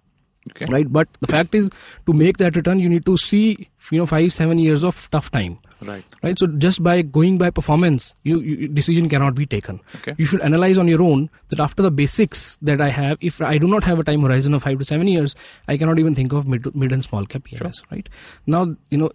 Okay. 0.51 0.65
right? 0.65 0.91
But 0.91 1.07
the 1.21 1.27
fact 1.27 1.55
is 1.55 1.69
to 2.05 2.13
make 2.13 2.37
that 2.37 2.55
return 2.55 2.79
you 2.79 2.89
need 2.89 3.05
to 3.05 3.15
see 3.15 3.69
you 3.91 3.99
know 3.99 4.05
5 4.05 4.33
7 4.33 4.59
years 4.59 4.83
of 4.83 5.09
tough 5.11 5.31
time. 5.31 5.59
Right. 5.81 6.03
right? 6.21 6.39
So 6.39 6.47
just 6.47 6.81
by 6.81 7.01
going 7.01 7.37
by 7.37 7.49
performance 7.49 8.15
you, 8.23 8.39
you 8.39 8.67
decision 8.67 9.09
cannot 9.09 9.35
be 9.35 9.45
taken. 9.45 9.79
Okay. 9.97 10.15
you 10.17 10.25
should 10.25 10.41
analyze 10.41 10.77
on 10.77 10.87
your 10.87 11.01
own 11.01 11.29
that 11.49 11.59
after 11.59 11.81
the 11.81 11.91
basics 11.91 12.57
that 12.61 12.81
i 12.81 12.89
have 12.89 13.17
if 13.21 13.41
i 13.41 13.57
do 13.57 13.67
not 13.67 13.83
have 13.83 13.99
a 13.99 14.03
time 14.03 14.21
horizon 14.21 14.53
of 14.53 14.63
5 14.63 14.79
to 14.79 14.85
7 14.85 15.07
years 15.07 15.35
i 15.67 15.77
cannot 15.77 15.99
even 15.99 16.15
think 16.15 16.33
of 16.33 16.47
mid, 16.47 16.73
mid 16.75 16.91
and 16.91 17.03
small 17.03 17.25
cap 17.25 17.43
pms 17.43 17.83
right? 17.91 18.09
Now 18.45 18.75
you 18.89 18.97
know 18.97 19.11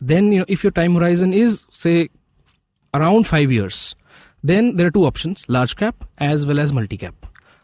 then 0.00 0.32
you 0.32 0.38
know 0.40 0.44
if 0.48 0.64
your 0.64 0.72
time 0.72 0.94
horizon 0.94 1.32
is 1.32 1.66
say 1.70 2.08
around 2.92 3.26
5 3.26 3.52
years 3.52 3.94
then 4.42 4.76
there 4.76 4.86
are 4.88 4.90
two 4.90 5.04
options 5.04 5.48
large 5.48 5.76
cap 5.76 6.04
as 6.18 6.46
well 6.46 6.60
as 6.60 6.72
multi 6.72 6.96
cap. 6.96 7.14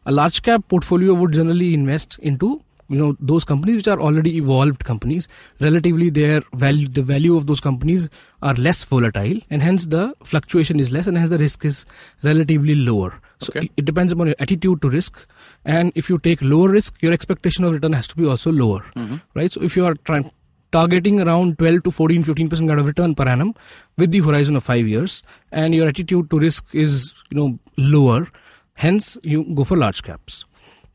A 0.06 0.12
large 0.12 0.42
cap 0.42 0.66
portfolio 0.68 1.12
would 1.12 1.32
generally 1.32 1.74
invest 1.74 2.18
into 2.20 2.62
you 2.90 2.98
know 2.98 3.16
those 3.20 3.44
companies 3.44 3.76
which 3.76 3.88
are 3.88 4.00
already 4.00 4.36
evolved 4.36 4.84
companies 4.84 5.28
relatively 5.60 6.10
their 6.10 6.42
value 6.64 6.88
the 6.88 7.02
value 7.02 7.36
of 7.36 7.46
those 7.46 7.60
companies 7.60 8.08
are 8.42 8.54
less 8.54 8.82
volatile 8.92 9.38
and 9.48 9.62
hence 9.62 9.86
the 9.86 10.14
fluctuation 10.24 10.80
is 10.80 10.92
less 10.92 11.06
and 11.06 11.16
hence 11.16 11.30
the 11.30 11.38
risk 11.38 11.64
is 11.64 11.84
relatively 12.22 12.74
lower. 12.74 13.12
So 13.42 13.52
Okay. 13.52 13.70
it, 13.76 13.84
depends 13.84 14.12
upon 14.12 14.26
your 14.26 14.36
attitude 14.38 14.82
to 14.82 14.90
risk 14.90 15.26
and 15.64 15.92
if 15.94 16.10
you 16.10 16.18
take 16.18 16.42
lower 16.42 16.68
risk 16.68 17.00
your 17.00 17.12
expectation 17.12 17.64
of 17.64 17.72
return 17.72 17.94
has 17.94 18.08
to 18.08 18.16
be 18.16 18.26
also 18.26 18.52
lower 18.52 18.82
mm-hmm. 18.96 19.16
right? 19.34 19.50
So 19.52 19.62
if 19.62 19.76
you 19.76 19.86
are 19.86 19.94
trying 19.94 20.30
targeting 20.72 21.20
around 21.20 21.58
12 21.58 21.82
to 21.84 21.90
14 21.90 22.24
15% 22.24 22.68
kind 22.68 22.80
of 22.80 22.86
return 22.86 23.14
per 23.14 23.28
annum 23.28 23.54
with 23.96 24.10
the 24.10 24.20
horizon 24.20 24.56
of 24.56 24.64
5 24.64 24.86
years 24.86 25.22
and 25.52 25.74
your 25.74 25.88
attitude 25.88 26.30
to 26.30 26.38
risk 26.38 26.74
is 26.74 27.14
you 27.30 27.38
know 27.40 27.58
lower 27.76 28.28
hence 28.76 29.16
you 29.22 29.42
go 29.54 29.64
for 29.64 29.76
large 29.76 30.02
caps 30.02 30.44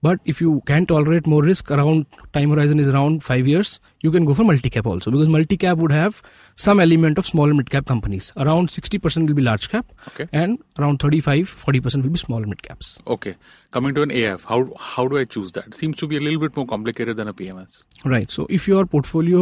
but 0.06 0.20
if 0.34 0.40
you 0.44 0.52
can 0.70 0.86
tolerate 0.92 1.28
more 1.34 1.42
risk 1.50 1.72
around 1.76 2.06
time 2.38 2.50
horizon 2.54 2.80
is 2.84 2.90
around 2.94 3.24
5 3.28 3.48
years 3.52 3.70
you 4.08 4.12
can 4.16 4.26
go 4.30 4.34
for 4.40 4.46
multi 4.50 4.72
cap 4.76 4.90
also 4.94 5.14
because 5.16 5.30
multi 5.36 5.58
cap 5.66 5.78
would 5.84 5.94
have 5.98 6.22
some 6.66 6.80
element 6.86 7.22
of 7.24 7.26
small 7.32 7.54
and 7.54 7.58
mid 7.62 7.70
cap 7.76 7.86
companies 7.94 8.32
around 8.46 8.74
60% 8.78 9.28
will 9.28 9.38
be 9.42 9.46
large 9.50 9.68
cap 9.76 9.94
Okay. 10.12 10.28
and 10.44 10.60
around 10.80 11.00
35 11.06 11.54
40% 11.66 12.04
will 12.08 12.16
be 12.18 12.24
small 12.26 12.40
and 12.48 12.54
mid 12.56 12.64
caps 12.70 12.98
Okay. 13.18 13.36
Coming 13.76 13.96
to 13.96 14.04
an 14.08 14.12
AF, 14.18 14.44
how 14.50 14.58
how 14.90 15.04
do 15.12 15.18
I 15.22 15.24
choose 15.36 15.50
that? 15.56 15.74
Seems 15.78 15.98
to 16.02 16.08
be 16.12 16.18
a 16.18 16.20
little 16.26 16.40
bit 16.44 16.56
more 16.60 16.66
complicated 16.74 17.18
than 17.22 17.28
a 17.32 17.34
PMS. 17.40 17.74
Right. 18.12 18.30
So 18.36 18.46
if 18.58 18.68
your 18.72 18.84
portfolio, 18.94 19.42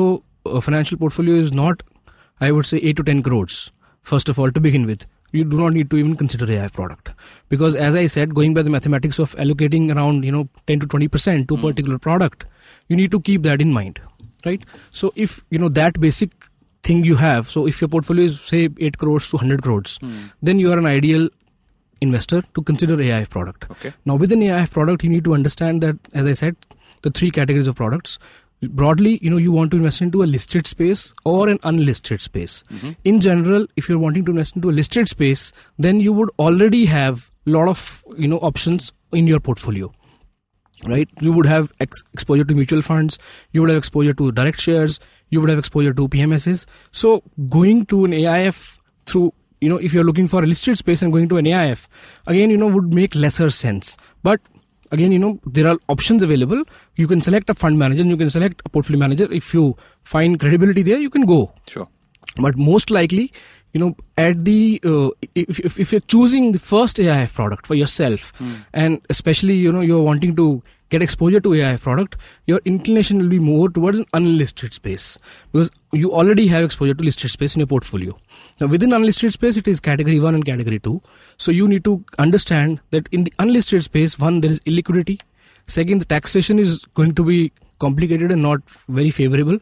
uh, 0.51 0.61
financial 0.67 0.97
portfolio 1.03 1.35
is 1.41 1.51
not, 1.59 1.83
I 2.47 2.49
would 2.55 2.65
say, 2.71 2.79
8 2.91 2.97
to 3.01 3.03
10 3.09 3.21
crores, 3.27 3.57
first 4.13 4.31
of 4.33 4.39
all, 4.39 4.55
to 4.55 4.63
begin 4.67 4.87
with, 4.91 5.05
you 5.33 5.43
do 5.43 5.57
not 5.57 5.73
need 5.73 5.89
to 5.89 5.97
even 5.97 6.15
consider 6.15 6.49
AI 6.49 6.67
product. 6.67 7.13
Because 7.49 7.75
as 7.75 7.95
I 7.95 8.05
said, 8.05 8.33
going 8.33 8.53
by 8.53 8.61
the 8.61 8.69
mathematics 8.69 9.19
of 9.19 9.35
allocating 9.35 9.93
around, 9.93 10.23
you 10.23 10.31
know, 10.31 10.47
10 10.67 10.79
to 10.81 10.87
20% 10.87 11.47
to 11.47 11.53
a 11.55 11.57
hmm. 11.57 11.67
particular 11.67 11.99
product, 11.99 12.45
you 12.87 12.95
need 12.95 13.11
to 13.11 13.19
keep 13.19 13.43
that 13.43 13.59
in 13.59 13.73
mind. 13.73 13.99
Right. 14.45 14.63
So 14.91 15.11
if, 15.15 15.43
you 15.49 15.57
know, 15.57 15.69
that 15.69 15.99
basic 15.99 16.31
thing 16.83 17.03
you 17.03 17.15
have, 17.15 17.49
so 17.49 17.65
if 17.65 17.81
your 17.81 17.87
portfolio 17.87 18.25
is, 18.25 18.39
say, 18.39 18.69
8 18.79 18.97
crores 18.97 19.29
to 19.29 19.37
100 19.37 19.63
crores, 19.63 19.97
hmm. 19.97 20.27
then 20.41 20.59
you 20.59 20.71
are 20.71 20.77
an 20.77 20.85
ideal 20.85 21.29
investor 22.01 22.43
to 22.53 22.61
consider 22.61 23.01
AI 23.01 23.25
product. 23.25 23.71
Okay. 23.71 23.93
Now, 24.05 24.15
within 24.15 24.43
AI 24.43 24.65
product, 24.67 25.03
you 25.03 25.09
need 25.09 25.23
to 25.23 25.33
understand 25.33 25.81
that, 25.81 25.97
as 26.13 26.27
I 26.27 26.33
said, 26.33 26.55
the 27.01 27.09
three 27.09 27.31
categories 27.31 27.67
of 27.67 27.75
products. 27.75 28.19
Broadly, 28.69 29.19
you 29.21 29.29
know, 29.29 29.37
you 29.37 29.51
want 29.51 29.71
to 29.71 29.77
invest 29.77 30.01
into 30.01 30.23
a 30.23 30.25
listed 30.25 30.67
space 30.67 31.13
or 31.25 31.49
an 31.49 31.59
unlisted 31.63 32.21
space. 32.21 32.63
Mm-hmm. 32.71 32.91
In 33.03 33.19
general, 33.19 33.67
if 33.75 33.89
you're 33.89 33.99
wanting 33.99 34.25
to 34.25 34.31
invest 34.31 34.55
into 34.55 34.69
a 34.69 34.71
listed 34.71 35.09
space, 35.09 35.51
then 35.77 35.99
you 35.99 36.13
would 36.13 36.29
already 36.39 36.85
have 36.85 37.29
a 37.45 37.49
lot 37.49 37.67
of, 37.67 38.03
you 38.17 38.27
know, 38.27 38.37
options 38.37 38.91
in 39.11 39.27
your 39.27 39.39
portfolio 39.39 39.91
right? 40.85 41.09
You 41.21 41.31
would 41.31 41.45
have 41.45 41.71
ex- 41.79 42.03
exposure 42.13 42.43
to 42.43 42.53
mutual 42.53 42.81
funds 42.81 43.17
you 43.51 43.61
would 43.61 43.69
have 43.69 43.77
exposure 43.77 44.13
to 44.13 44.31
direct 44.31 44.59
shares 44.59 44.99
you 45.29 45.39
would 45.39 45.49
have 45.49 45.59
exposure 45.59 45.93
to 45.93 46.07
pmss 46.09 46.65
so 46.91 47.23
going 47.49 47.85
to 47.85 48.03
an 48.05 48.11
aif 48.11 48.79
through 49.05 49.33
you 49.61 49.69
know 49.69 49.77
if 49.77 49.93
you're 49.93 50.03
looking 50.03 50.27
for 50.27 50.43
a 50.43 50.47
listed 50.47 50.77
space 50.77 51.01
and 51.01 51.13
going 51.13 51.29
to 51.29 51.37
an 51.37 51.45
aif 51.45 51.87
again 52.27 52.49
you 52.49 52.57
know 52.57 52.67
would 52.67 52.93
make 52.93 53.15
lesser 53.15 53.49
sense. 53.49 53.97
But 54.21 54.41
again 54.97 55.11
you 55.17 55.19
know 55.19 55.33
there 55.45 55.67
are 55.71 55.77
options 55.89 56.23
available. 56.29 56.63
You 56.95 57.07
can 57.07 57.21
select 57.21 57.49
a 57.49 57.53
fund 57.63 57.77
manager 57.79 58.01
and 58.01 58.11
you 58.15 58.17
can 58.17 58.29
select 58.29 58.61
a 58.65 58.69
portfolio 58.69 58.99
manager. 58.99 59.27
If 59.41 59.53
you 59.53 59.75
find 60.15 60.39
credibility 60.45 60.83
there 60.91 60.99
you 61.07 61.09
can 61.17 61.25
go. 61.33 61.41
Sure. 61.75 61.89
but 62.43 62.55
most 62.57 62.89
likely 62.89 63.23
you 63.73 63.79
know 63.81 63.95
at 64.17 64.39
the 64.45 64.79
uh, 64.91 65.09
if, 65.41 65.59
if, 65.59 65.79
if 65.79 65.91
you're 65.91 66.07
choosing 66.13 66.51
the 66.51 66.59
first 66.59 66.97
AIF 66.97 67.33
product 67.39 67.67
for 67.71 67.75
yourself 67.75 68.31
and 68.73 69.01
especially 69.15 69.55
you 69.65 69.71
know 69.75 69.81
you're 69.81 70.01
wanting 70.01 70.35
to 70.39 70.45
get 70.93 71.03
exposure 71.05 71.41
to 71.45 71.53
AI 71.59 71.75
product 71.85 72.17
your 72.51 72.59
inclination 72.71 73.19
will 73.21 73.31
be 73.33 73.39
more 73.39 73.69
towards 73.77 73.99
an 73.99 74.05
unlisted 74.19 74.73
space 74.79 75.17
because 75.51 75.71
you 75.91 76.13
already 76.21 76.47
have 76.53 76.63
exposure 76.69 76.93
to 77.01 77.03
listed 77.09 77.31
space 77.31 77.55
in 77.55 77.61
your 77.61 77.67
portfolio. 77.73 78.17
Now 78.61 78.67
within 78.67 78.93
unlisted 78.93 79.33
space 79.33 79.57
it 79.57 79.67
is 79.67 79.79
category 79.89 80.19
1 80.19 80.35
and 80.35 80.45
category 80.45 80.79
2 80.79 81.01
so 81.37 81.51
you 81.59 81.67
need 81.67 81.83
to 81.89 82.03
understand 82.27 82.79
that 82.91 83.09
in 83.11 83.23
the 83.25 83.33
unlisted 83.39 83.83
space 83.83 84.17
one 84.19 84.41
there 84.41 84.51
is 84.51 84.59
illiquidity. 84.61 85.19
Second 85.67 86.01
the 86.01 86.05
taxation 86.05 86.59
is 86.59 86.85
going 87.01 87.15
to 87.15 87.23
be 87.23 87.51
complicated 87.79 88.31
and 88.31 88.41
not 88.41 88.69
very 88.87 89.09
favorable. 89.09 89.57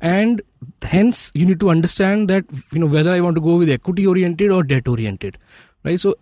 And 0.00 0.42
hence 0.82 1.30
you 1.34 1.46
need 1.46 1.60
to 1.60 1.70
understand 1.70 2.28
that 2.28 2.44
you 2.72 2.80
know 2.80 2.86
whether 2.94 3.12
i 3.12 3.20
want 3.20 3.36
to 3.36 3.40
go 3.40 3.56
with 3.56 3.70
equity 3.70 4.06
oriented 4.06 4.50
or 4.50 4.62
debt 4.62 4.88
oriented 4.88 5.38
right? 5.84 6.00
So 6.00 6.16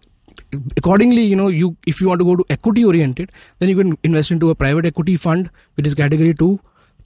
accordingly 0.76 1.22
you 1.22 1.36
know 1.36 1.48
you 1.48 1.76
if 1.86 2.00
you 2.00 2.08
want 2.08 2.20
to 2.20 2.24
go 2.24 2.36
to 2.36 2.44
equity 2.56 2.84
oriented 2.84 3.32
then 3.58 3.68
you 3.68 3.76
can 3.76 3.96
invest 4.02 4.30
into 4.30 4.50
a 4.50 4.54
private 4.54 4.86
equity 4.86 5.16
fund 5.16 5.50
which 5.74 5.86
is 5.86 5.94
category 5.94 6.34
2 6.34 6.50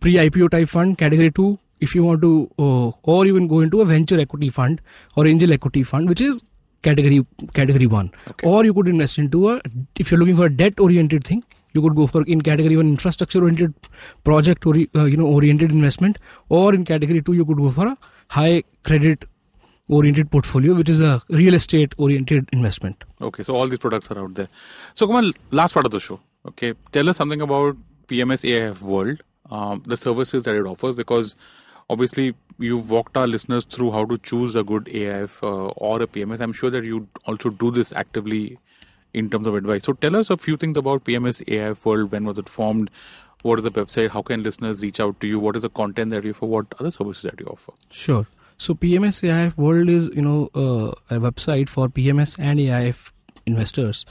pre 0.00 0.14
ipo 0.26 0.50
type 0.56 0.68
fund 0.68 0.98
category 1.04 1.30
2 1.30 1.58
if 1.80 1.94
you 1.94 2.04
want 2.04 2.20
to 2.26 2.32
uh, 2.58 2.88
or 3.14 3.26
you 3.26 3.34
can 3.34 3.48
go 3.54 3.60
into 3.60 3.80
a 3.80 3.84
venture 3.84 4.20
equity 4.26 4.48
fund 4.48 4.80
or 5.16 5.26
angel 5.26 5.52
equity 5.52 5.82
fund 5.82 6.08
which 6.08 6.20
is 6.20 6.42
category 6.82 7.20
category 7.60 7.86
1 7.86 8.10
Okay. 8.30 8.48
or 8.48 8.64
you 8.64 8.74
could 8.74 8.88
invest 8.88 9.18
into 9.18 9.50
a 9.50 9.60
if 10.04 10.10
you're 10.10 10.20
looking 10.20 10.36
for 10.40 10.46
a 10.46 10.56
debt 10.62 10.78
oriented 10.86 11.24
thing 11.24 11.42
you 11.76 11.82
could 11.84 11.94
go 12.00 12.06
for 12.06 12.22
in 12.34 12.40
category 12.40 12.76
1 12.76 12.86
infrastructure 12.90 13.40
oriented 13.42 13.74
project 14.24 14.66
or 14.66 14.74
uh, 15.00 15.04
you 15.04 15.16
know 15.16 15.26
oriented 15.26 15.70
investment. 15.70 16.18
Or 16.48 16.74
in 16.74 16.84
category 16.90 17.20
2 17.20 17.34
you 17.34 17.44
could 17.44 17.58
go 17.58 17.70
for 17.70 17.86
a 17.88 17.96
high 18.30 18.62
credit 18.82 19.26
oriented 19.88 20.30
portfolio 20.30 20.74
which 20.74 20.88
is 20.88 21.00
a 21.00 21.22
real 21.28 21.54
estate 21.54 21.94
oriented 21.96 22.48
investment 22.52 23.04
Okay, 23.20 23.42
so 23.42 23.56
all 23.56 23.66
these 23.66 23.78
products 23.78 24.10
are 24.10 24.18
out 24.18 24.34
there. 24.34 24.48
So, 24.94 25.06
Kamal, 25.06 25.32
last 25.50 25.72
part 25.72 25.86
of 25.86 25.92
the 25.92 26.00
show. 26.00 26.20
Okay, 26.46 26.74
tell 26.92 27.08
us 27.08 27.16
something 27.16 27.40
about 27.40 27.76
PMS 28.08 28.44
AIF 28.44 28.82
World, 28.82 29.22
um, 29.50 29.82
the 29.86 29.96
services 29.96 30.44
that 30.44 30.54
it 30.54 30.66
offers, 30.66 30.94
because 30.94 31.34
obviously 31.88 32.34
you've 32.58 32.90
walked 32.90 33.16
our 33.16 33.26
listeners 33.26 33.64
through 33.64 33.92
how 33.92 34.04
to 34.04 34.18
choose 34.18 34.54
a 34.54 34.62
good 34.62 34.84
AIF 34.86 35.42
uh, 35.42 35.68
or 35.76 36.02
a 36.02 36.06
PMS. 36.06 36.40
I'm 36.40 36.52
sure 36.52 36.68
that 36.70 36.84
you 36.84 37.08
also 37.24 37.48
do 37.48 37.70
this 37.70 37.92
actively 37.92 38.58
in 39.14 39.30
terms 39.30 39.46
of 39.46 39.54
advice. 39.54 39.84
So, 39.84 39.94
tell 39.94 40.14
us 40.14 40.28
a 40.28 40.36
few 40.36 40.58
things 40.58 40.76
about 40.76 41.04
PMS 41.04 41.42
AIF 41.48 41.86
World. 41.86 42.12
When 42.12 42.26
was 42.26 42.36
it 42.36 42.50
formed? 42.50 42.90
What 43.42 43.58
is 43.60 43.64
the 43.64 43.70
website? 43.70 44.10
How 44.10 44.20
can 44.22 44.42
listeners 44.42 44.82
reach 44.82 45.00
out 45.00 45.20
to 45.20 45.26
you? 45.26 45.40
What 45.40 45.56
is 45.56 45.62
the 45.62 45.70
content 45.70 46.10
that 46.10 46.24
you 46.24 46.30
offer? 46.32 46.46
What 46.46 46.66
other 46.78 46.90
services 46.90 47.22
that 47.22 47.40
you 47.40 47.46
offer? 47.46 47.72
Sure. 47.90 48.26
So 48.58 48.74
PMS 48.74 49.22
AIF 49.22 49.58
World 49.58 49.88
is 49.88 50.10
you 50.14 50.22
know 50.22 50.48
uh, 50.54 50.92
a 51.14 51.20
website 51.20 51.68
for 51.68 51.88
PMS 51.88 52.38
and 52.38 52.58
AIF 52.58 53.12
investors. 53.44 54.04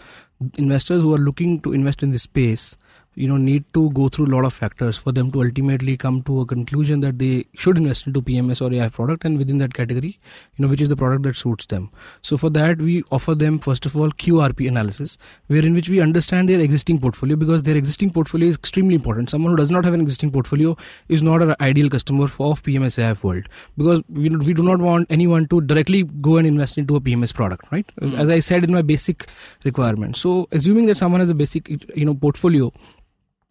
Investors 0.57 1.01
who 1.01 1.13
are 1.13 1.17
looking 1.17 1.61
to 1.61 1.73
invest 1.73 2.03
in 2.03 2.11
this 2.11 2.23
space 2.23 2.75
you 3.15 3.27
know 3.27 3.37
need 3.37 3.65
to 3.73 3.89
go 3.91 4.07
through 4.07 4.25
a 4.25 4.33
lot 4.35 4.45
of 4.45 4.53
factors 4.53 4.97
for 4.97 5.11
them 5.11 5.31
to 5.31 5.41
ultimately 5.41 5.97
come 5.97 6.21
to 6.23 6.41
a 6.41 6.45
conclusion 6.45 7.01
that 7.01 7.19
they 7.19 7.45
should 7.55 7.77
invest 7.77 8.07
into 8.07 8.21
PMS 8.21 8.61
or 8.61 8.73
AI 8.73 8.89
product 8.89 9.25
and 9.25 9.37
within 9.37 9.57
that 9.57 9.73
category 9.73 10.19
you 10.55 10.63
know 10.63 10.67
which 10.67 10.81
is 10.81 10.89
the 10.89 10.95
product 10.95 11.23
that 11.23 11.35
suits 11.35 11.65
them. 11.65 11.89
So 12.21 12.37
for 12.37 12.49
that 12.51 12.79
we 12.79 13.03
offer 13.11 13.35
them 13.35 13.59
first 13.59 13.85
of 13.85 13.95
all 13.97 14.09
QRP 14.11 14.67
analysis 14.67 15.17
wherein 15.47 15.73
which 15.73 15.89
we 15.89 16.01
understand 16.01 16.49
their 16.49 16.59
existing 16.59 16.99
portfolio 16.99 17.35
because 17.35 17.63
their 17.63 17.75
existing 17.75 18.11
portfolio 18.11 18.49
is 18.49 18.55
extremely 18.55 18.95
important. 18.95 19.29
Someone 19.29 19.51
who 19.51 19.57
does 19.57 19.71
not 19.71 19.85
have 19.85 19.93
an 19.93 20.01
existing 20.01 20.31
portfolio 20.31 20.75
is 21.09 21.21
not 21.21 21.41
an 21.41 21.55
ideal 21.61 21.89
customer 21.89 22.27
for 22.27 22.45
of 22.51 22.63
PMS 22.63 22.99
AI 22.99 23.15
world 23.21 23.47
because 23.77 24.01
we, 24.09 24.29
we 24.29 24.53
do 24.53 24.63
not 24.63 24.79
want 24.79 25.07
anyone 25.09 25.47
to 25.47 25.61
directly 25.61 26.03
go 26.03 26.37
and 26.37 26.47
invest 26.47 26.77
into 26.77 26.95
a 26.95 27.01
PMS 27.01 27.33
product 27.33 27.71
right? 27.71 27.87
Mm-hmm. 28.01 28.19
as 28.19 28.29
I 28.29 28.39
said 28.39 28.63
in 28.63 28.71
my 28.71 28.81
basic 28.81 29.27
requirement. 29.63 30.15
So 30.17 30.47
assuming 30.51 30.85
that 30.87 30.97
someone 30.97 31.21
has 31.21 31.29
a 31.29 31.35
basic 31.35 31.69
you 31.69 32.05
know 32.05 32.13
portfolio 32.13 32.71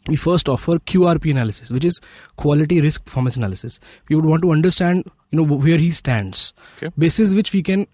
we 0.08 0.16
first 0.16 0.48
offer 0.48 0.78
QRP 0.78 1.30
analysis, 1.30 1.70
which 1.70 1.84
is 1.84 2.00
quality 2.36 2.80
risk 2.80 3.04
performance 3.04 3.36
analysis. 3.36 3.80
We 4.08 4.16
would 4.16 4.24
want 4.24 4.42
to 4.42 4.50
understand, 4.50 5.10
you 5.30 5.38
know, 5.38 5.44
where 5.44 5.78
he 5.78 5.90
stands, 5.90 6.52
okay. 6.76 6.92
basis 6.98 7.34
which 7.34 7.52
we 7.52 7.62
can 7.62 7.86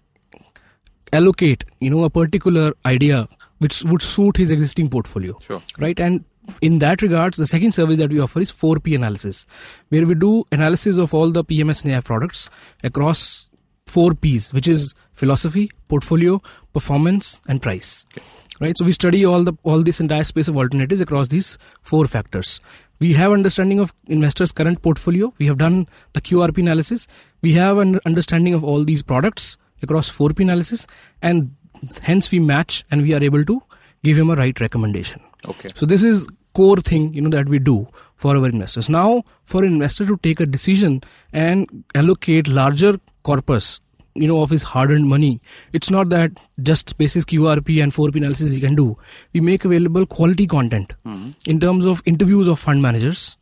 allocate, 1.13 1.63
you 1.79 1.89
know, 1.89 2.03
a 2.03 2.09
particular 2.09 2.73
idea 2.85 3.27
which 3.59 3.83
would 3.83 4.01
suit 4.01 4.37
his 4.37 4.51
existing 4.51 4.89
portfolio, 4.89 5.37
sure. 5.45 5.61
right? 5.79 5.99
And 5.99 6.25
in 6.61 6.79
that 6.79 7.01
regards, 7.01 7.37
the 7.37 7.45
second 7.45 7.73
service 7.73 7.99
that 7.99 8.09
we 8.09 8.19
offer 8.19 8.41
is 8.41 8.51
4P 8.51 8.95
analysis, 8.95 9.45
where 9.89 10.05
we 10.05 10.15
do 10.15 10.43
analysis 10.51 10.97
of 10.97 11.13
all 11.13 11.31
the 11.31 11.43
PMS 11.43 11.83
and 11.83 11.93
AI 11.93 12.01
products 12.01 12.49
across 12.83 13.49
four 13.85 14.13
P's, 14.13 14.51
which 14.53 14.67
is 14.67 14.93
philosophy, 15.13 15.69
portfolio, 15.87 16.41
performance, 16.73 17.39
and 17.47 17.61
price. 17.61 18.05
Okay 18.17 18.25
right? 18.61 18.77
So 18.77 18.85
we 18.85 18.91
study 18.91 19.25
all 19.25 19.43
the 19.43 19.53
all 19.63 19.83
this 19.83 19.99
entire 19.99 20.23
space 20.23 20.47
of 20.47 20.57
alternatives 20.57 21.01
across 21.01 21.27
these 21.29 21.57
four 21.81 22.05
factors. 22.05 22.59
We 22.99 23.13
have 23.13 23.31
understanding 23.31 23.79
of 23.79 23.93
investors 24.07 24.51
current 24.51 24.81
portfolio. 24.81 25.33
We 25.39 25.47
have 25.47 25.57
done 25.57 25.87
the 26.13 26.21
qrp 26.21 26.59
analysis. 26.59 27.07
We 27.41 27.53
have 27.53 27.79
an 27.79 27.99
understanding 28.05 28.53
of 28.53 28.63
all 28.63 28.83
these 28.83 29.01
products 29.01 29.57
across 29.81 30.11
4p 30.15 30.41
analysis 30.41 30.85
and 31.21 31.55
hence 32.03 32.31
we 32.31 32.39
match 32.39 32.83
and 32.91 33.01
we 33.01 33.13
are 33.15 33.23
able 33.23 33.43
to 33.45 33.61
give 34.03 34.17
him 34.17 34.29
a 34.29 34.35
right 34.35 34.59
recommendation. 34.59 35.21
Okay. 35.47 35.69
So 35.73 35.85
this 35.85 36.03
is 36.03 36.27
core 36.53 36.77
thing 36.77 37.13
you 37.13 37.21
know 37.21 37.29
that 37.29 37.47
we 37.49 37.59
do 37.59 37.87
for 38.15 38.35
our 38.35 38.47
investors. 38.47 38.89
Now 38.89 39.23
for 39.43 39.63
an 39.63 39.73
investor 39.73 40.05
to 40.05 40.17
take 40.17 40.39
a 40.39 40.45
decision 40.45 41.01
and 41.33 41.83
allocate 41.95 42.47
larger 42.47 42.99
corpus 43.23 43.79
you 44.13 44.27
know 44.27 44.41
of 44.41 44.49
his 44.49 44.63
hard-earned 44.63 45.07
money. 45.07 45.41
It's 45.73 45.89
not 45.89 46.09
that 46.09 46.39
just 46.61 46.97
basis 46.97 47.25
qrp 47.25 47.81
and 47.83 47.91
4p 47.91 48.15
analysis 48.15 48.51
he 48.51 48.59
can 48.59 48.75
do. 48.75 48.97
We 49.33 49.41
make 49.41 49.65
available 49.65 50.05
quality 50.05 50.47
content. 50.47 50.95
Mm-hmm. 51.05 51.29
in 51.51 51.59
terms 51.59 51.85
of 51.85 52.01
interviews 52.05 52.47
of 52.47 52.59
fund 52.59 52.81
managers 52.81 53.37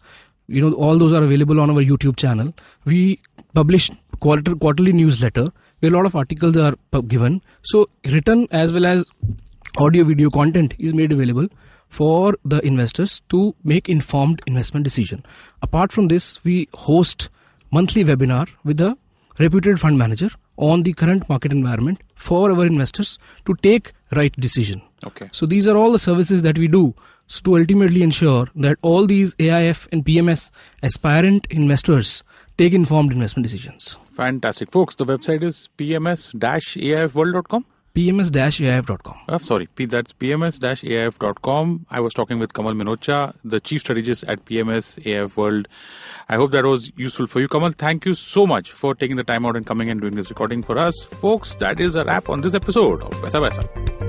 you 0.47 0.61
know 0.61 0.73
all 0.73 0.97
those 0.97 1.13
are 1.13 1.23
available 1.23 1.59
on 1.59 1.69
our 1.69 1.83
youtube 1.89 2.15
channel. 2.17 2.53
We 2.85 3.21
publish 3.53 3.89
quarter 4.19 4.55
quarterly 4.55 4.93
newsletter 4.93 5.47
where 5.79 5.91
a 5.91 5.95
lot 5.95 6.05
of 6.05 6.15
articles 6.15 6.57
are 6.57 6.75
given. 7.07 7.41
So 7.61 7.87
written 8.05 8.47
as 8.51 8.73
well 8.73 8.85
as 8.85 9.05
audio 9.77 10.03
video 10.03 10.29
content 10.29 10.73
is 10.79 10.93
made 10.93 11.11
available 11.11 11.47
for 11.87 12.35
the 12.43 12.59
investors 12.65 13.21
to 13.29 13.55
make 13.63 13.89
informed 13.89 14.41
investment 14.45 14.83
decision. 14.83 15.23
Apart 15.61 15.91
from 15.91 16.07
this 16.07 16.43
we 16.43 16.67
host 16.73 17.29
monthly 17.71 18.03
webinar 18.03 18.49
with 18.63 18.81
a 18.81 18.97
reputed 19.39 19.79
fund 19.79 19.97
manager 19.97 20.29
on 20.57 20.83
the 20.83 20.93
current 20.93 21.27
market 21.29 21.51
environment 21.51 22.01
for 22.15 22.51
our 22.51 22.65
investors 22.65 23.17
to 23.45 23.55
take 23.55 23.93
right 24.11 24.33
decision. 24.33 24.81
Okay. 25.05 25.29
So 25.31 25.45
these 25.45 25.67
are 25.67 25.77
all 25.77 25.91
the 25.91 25.99
services 25.99 26.41
that 26.41 26.57
we 26.59 26.67
do 26.67 26.93
to 27.43 27.57
ultimately 27.57 28.01
ensure 28.03 28.47
that 28.55 28.77
all 28.81 29.05
these 29.05 29.35
AIF 29.35 29.87
and 29.91 30.03
PMS 30.03 30.51
aspirant 30.83 31.47
investors 31.49 32.23
take 32.57 32.73
informed 32.73 33.11
investment 33.11 33.43
decisions. 33.43 33.97
Fantastic. 34.13 34.71
Folks, 34.71 34.95
the 34.95 35.05
website 35.05 35.43
is 35.43 35.69
pms-aifworld.com 35.77 37.65
pms-aif.com. 37.95 39.17
Uh, 39.27 39.39
sorry, 39.39 39.67
P, 39.67 39.85
that's 39.85 40.13
pms-aif.com. 40.13 41.85
I 41.89 41.99
was 41.99 42.13
talking 42.13 42.39
with 42.39 42.53
Kamal 42.53 42.73
Manocha, 42.73 43.33
the 43.43 43.59
chief 43.59 43.81
strategist 43.81 44.23
at 44.25 44.45
PMS 44.45 44.99
AIF 45.05 45.37
World. 45.37 45.67
I 46.27 46.35
hope 46.35 46.51
that 46.51 46.65
was 46.65 46.91
useful 46.95 47.27
for 47.27 47.39
you. 47.39 47.47
Kamal, 47.47 47.71
thank 47.71 48.05
you 48.05 48.13
so 48.13 48.45
much 48.45 48.71
for 48.71 48.95
taking 48.95 49.17
the 49.17 49.23
time 49.23 49.45
out 49.45 49.55
and 49.55 49.65
coming 49.65 49.89
and 49.89 49.99
doing 49.99 50.15
this 50.15 50.29
recording 50.29 50.63
for 50.63 50.77
us. 50.77 51.03
Folks, 51.03 51.55
that 51.55 51.79
is 51.79 51.95
a 51.95 52.05
wrap 52.05 52.29
on 52.29 52.41
this 52.41 52.53
episode 52.53 53.01
of 53.01 53.09
Paisa 53.11 53.41
Vaisa. 53.41 54.08